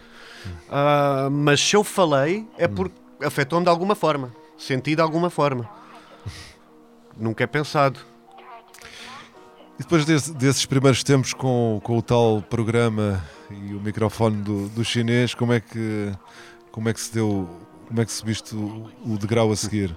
[0.69, 4.31] Ah, mas se eu falei, é porque afetou-me de alguma forma.
[4.57, 5.69] Senti de alguma forma.
[7.17, 7.99] Nunca é pensado.
[9.77, 14.69] E depois desse- desses primeiros tempos com, com o tal programa e o microfone do,
[14.69, 16.11] do chinês, como é que
[16.71, 17.47] como é que se deu,
[17.87, 19.95] como é que subiste o, o degrau a seguir?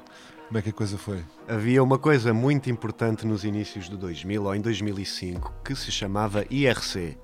[0.49, 1.23] Como é que a coisa foi?
[1.47, 6.45] Havia uma coisa muito importante nos inícios de 2000 ou em 2005 que se chamava
[6.51, 7.19] IRC.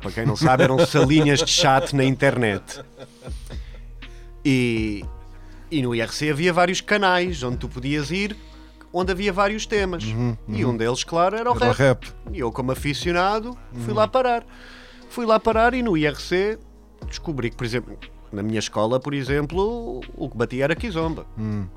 [0.00, 2.82] Para quem não sabe, eram salinhas de chat na internet.
[4.44, 5.04] E,
[5.78, 8.36] e no IRC havia vários canais onde tu podias ir,
[8.92, 10.04] onde havia vários temas.
[10.48, 11.76] E um deles, claro, era o Era o rap.
[11.78, 12.12] rap.
[12.32, 14.44] E eu, como aficionado, fui lá parar.
[15.10, 16.58] Fui lá parar e no IRC
[17.08, 17.96] descobri que, por exemplo,
[18.34, 21.24] na minha escola, por exemplo, o que batia era Kizomba.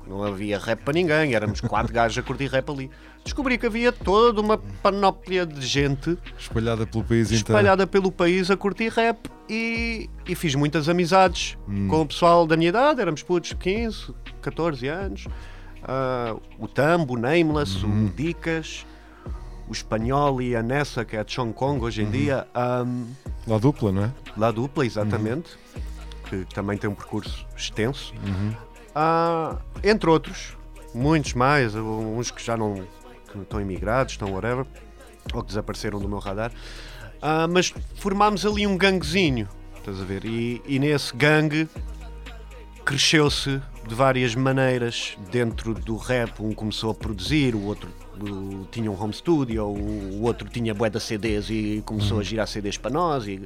[0.06, 2.90] Não havia rap para ninguém, éramos quatro gajos a curtir rap ali.
[3.24, 7.36] Descobri que havia toda uma panóplia de gente Espalhada pelo país inteiro.
[7.48, 11.56] espalhada pelo país a curtir rap e, e fiz muitas amizades
[11.88, 15.26] com o pessoal da minha idade, éramos putos 15, 14 anos.
[15.82, 18.84] Ah, o Tambo, o Nameless, o Dicas,
[19.68, 22.46] o Espanhol e a Nessa, que é de Hong Kong hoje em dia.
[22.54, 23.04] ahm,
[23.46, 24.12] Lá dupla, não é?
[24.36, 25.50] La Dupla, exatamente,
[26.28, 28.12] que também tem um percurso extenso.
[28.94, 30.56] Ah, entre outros,
[30.94, 32.74] muitos mais, uns que já não
[33.30, 34.64] que estão imigrados, estão whatever,
[35.34, 36.50] ou que desapareceram do meu radar.
[37.20, 40.24] Ah, mas formámos ali um ganguezinho, estás a ver?
[40.24, 41.68] E, e nesse gangue
[42.84, 46.40] cresceu-se de várias maneiras dentro do rap.
[46.42, 47.88] Um começou a produzir, o outro
[48.20, 52.22] o- tinha um home studio, o, o outro tinha bué de CDs e começou a
[52.22, 53.26] girar CDs para nós.
[53.26, 53.42] E,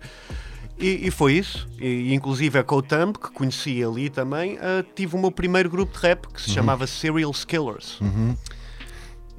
[0.79, 1.69] e, e foi isso.
[1.81, 6.07] E, inclusive a Cotamp, que conheci ali também, ah, tive o meu primeiro grupo de
[6.07, 7.99] rap que se chamava Serial Skillers.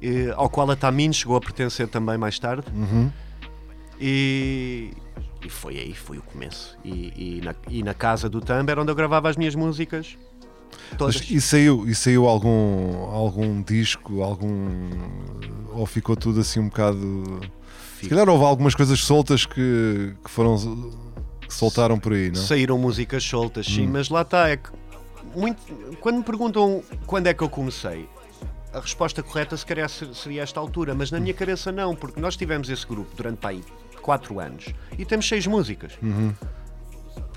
[0.00, 2.66] E, ao qual a Tamin chegou a pertencer também mais tarde.
[4.00, 4.90] E,
[5.44, 6.76] e foi aí, foi o começo.
[6.84, 10.16] E, na, e na casa do Thumb era onde eu gravava as minhas músicas.
[10.98, 11.16] Todas.
[11.16, 14.90] Mas e saiu, e saiu algum, algum disco, algum.
[15.72, 17.40] Ou ficou tudo assim um bocado.
[18.00, 20.56] Se calhar houve algumas coisas soltas que, que foram.
[21.54, 22.36] Que soltaram por aí, não?
[22.42, 24.48] Saíram músicas soltas, sim, mas lá está.
[24.48, 24.70] É que
[25.34, 25.60] muito,
[26.00, 28.08] quando me perguntam quando é que eu comecei,
[28.72, 32.20] a resposta correta se calhar se- seria esta altura, mas na minha cabeça não, porque
[32.20, 33.62] nós tivemos esse grupo durante aí
[34.02, 34.66] 4 anos
[34.98, 35.92] e temos seis músicas.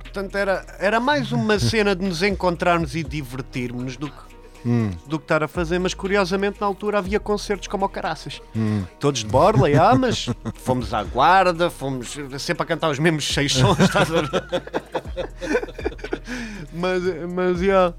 [0.02, 4.37] Portanto, era, era mais uma cena de nos encontrarmos e divertirmos do que,
[5.06, 8.42] do que estar a fazer, mas curiosamente na altura havia concertos como o Caraças.
[9.00, 13.54] Todos de borla, ah, mas fomos à guarda, fomos sempre a cantar os mesmos seis
[13.54, 14.30] sons, estás a ver?
[16.74, 17.04] mas,
[17.34, 17.94] mas, yeah.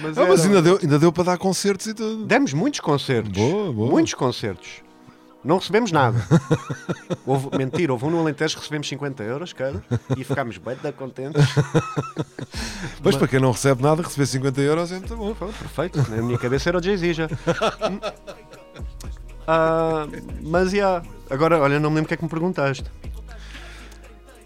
[0.00, 2.24] mas, Ah, mas ainda deu, ainda deu para dar concertos e tudo.
[2.26, 3.32] Demos muitos concertos.
[3.32, 3.90] Boa, boa.
[3.90, 4.82] Muitos concertos.
[5.46, 6.18] Não recebemos nada.
[7.24, 9.80] houve, mentira, houve um no Alentejo que recebemos 50 euros cada
[10.16, 11.40] e ficámos bem da contentes.
[13.00, 15.34] Mas para quem não recebe nada, receber 50 euros é muito bom.
[15.36, 16.10] Foi perfeito.
[16.10, 17.28] Na minha cabeça era o Jay-Z já.
[19.48, 20.08] Ah,
[20.42, 21.00] mas, já.
[21.30, 22.84] Agora, olha, não me lembro o que é que me perguntaste.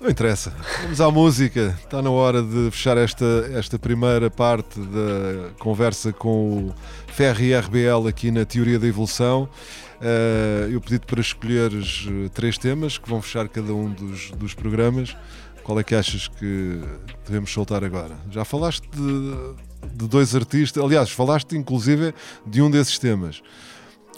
[0.00, 0.50] Não interessa.
[0.80, 1.78] Vamos à música.
[1.84, 6.74] Está na hora de fechar esta, esta primeira parte da conversa com o
[7.08, 9.46] Ferri RBL aqui na Teoria da Evolução.
[10.00, 14.54] Eh, eu pedi-te para escolheres eh, três temas que vão fechar cada um dos, dos
[14.54, 15.14] programas.
[15.62, 16.80] Qual é que achas que
[17.26, 18.16] devemos soltar agora?
[18.30, 22.14] Já falaste de, de dois artistas, aliás, falaste inclusive
[22.46, 23.42] de um desses temas,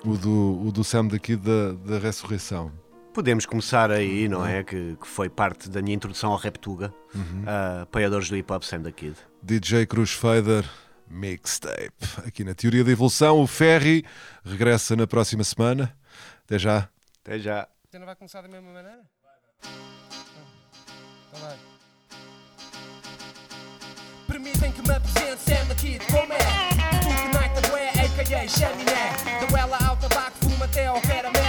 [0.05, 2.71] o do, o do Sam daqui da, da Ressurreição.
[3.13, 4.65] Podemos começar aí, não é?
[4.65, 6.95] Que, que foi parte da minha introdução ao Reptuga,
[7.47, 9.15] ah, apoiadores do hip hop Sam da Kid.
[9.43, 10.65] DJ Cruz Fader
[11.11, 11.93] Mixtape.
[12.27, 14.03] Aqui na Teoria da Evolução, o Ferry
[14.43, 15.95] regressa na próxima semana.
[16.45, 16.89] Até já.
[17.21, 17.69] Até já.
[17.91, 19.01] Você não vai começar da mesma maneira?
[21.29, 21.57] Então vai.
[24.27, 26.39] Permitem que me apresente Sam aqui de como é
[27.03, 28.49] Tudo Night da Boé, a.k.a.
[28.49, 29.13] Chaminé
[29.47, 31.42] Da ela ao tabaco, fuma até ao caramelo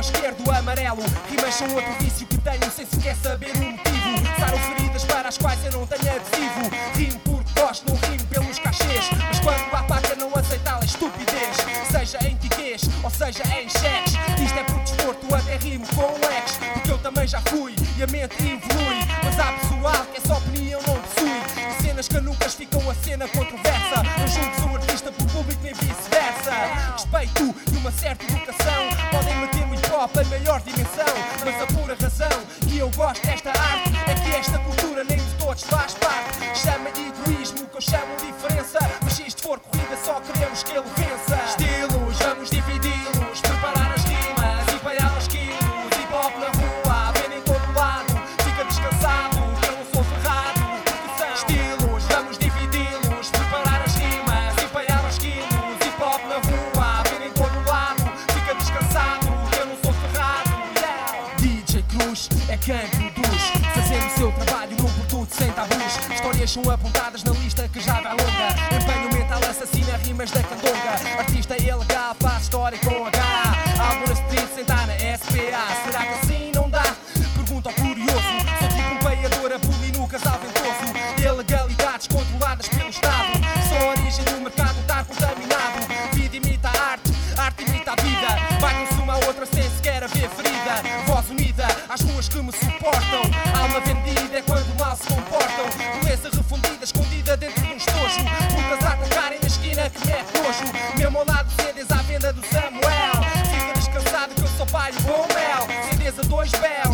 [0.00, 1.02] Esquerdo, amarelo.
[1.28, 4.38] Rimas são outro vício que tenho sem sequer saber o motivo.
[4.38, 6.70] Saram feridas para as quais eu não tenho adesivo.
[6.94, 9.10] Rimo porque gosto, não rimo pelos cachês.
[9.26, 11.56] Mas quando a paca não aceita a estupidez.
[11.90, 16.32] Seja em tiquês ou seja em cheques Isto é por desporto, até rimo com o
[16.32, 16.58] ex.
[16.74, 18.98] Porque eu também já fui e a mente evolui.
[19.24, 21.42] Mas há pessoal que essa opinião não possui.
[21.70, 24.02] E cenas canucas ficam a cena controversa.
[24.18, 26.52] Não julgues um artista por público nem vice-versa.
[26.92, 28.57] Respeito e uma certa educação
[30.16, 31.04] em maior dimensão
[31.44, 35.27] Mas a pura razão que eu gosto desta arte É que esta cultura nem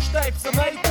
[0.01, 0.84] štai apsimai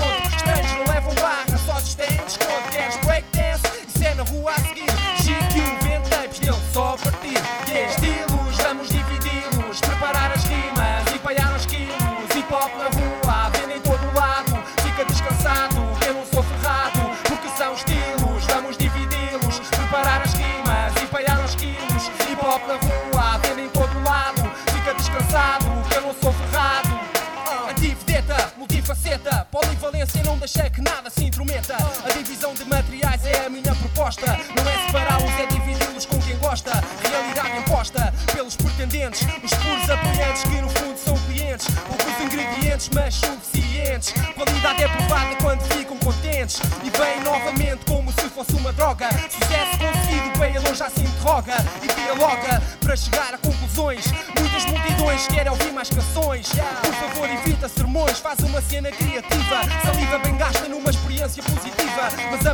[62.05, 62.54] What's up?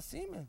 [0.00, 0.48] assim, mano?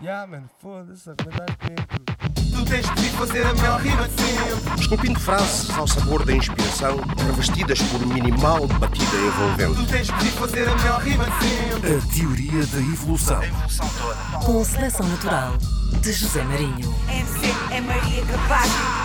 [0.00, 1.10] Yeah, man, foda-se.
[4.88, 9.94] esculpindo frases ao sabor da inspiração, revestidas por minimal batida envolvente.
[11.84, 13.40] A teoria da evolução.
[14.46, 15.58] Com a seleção natural
[16.00, 16.94] de José Marinho.
[17.06, 18.97] MC é Maria Capaz.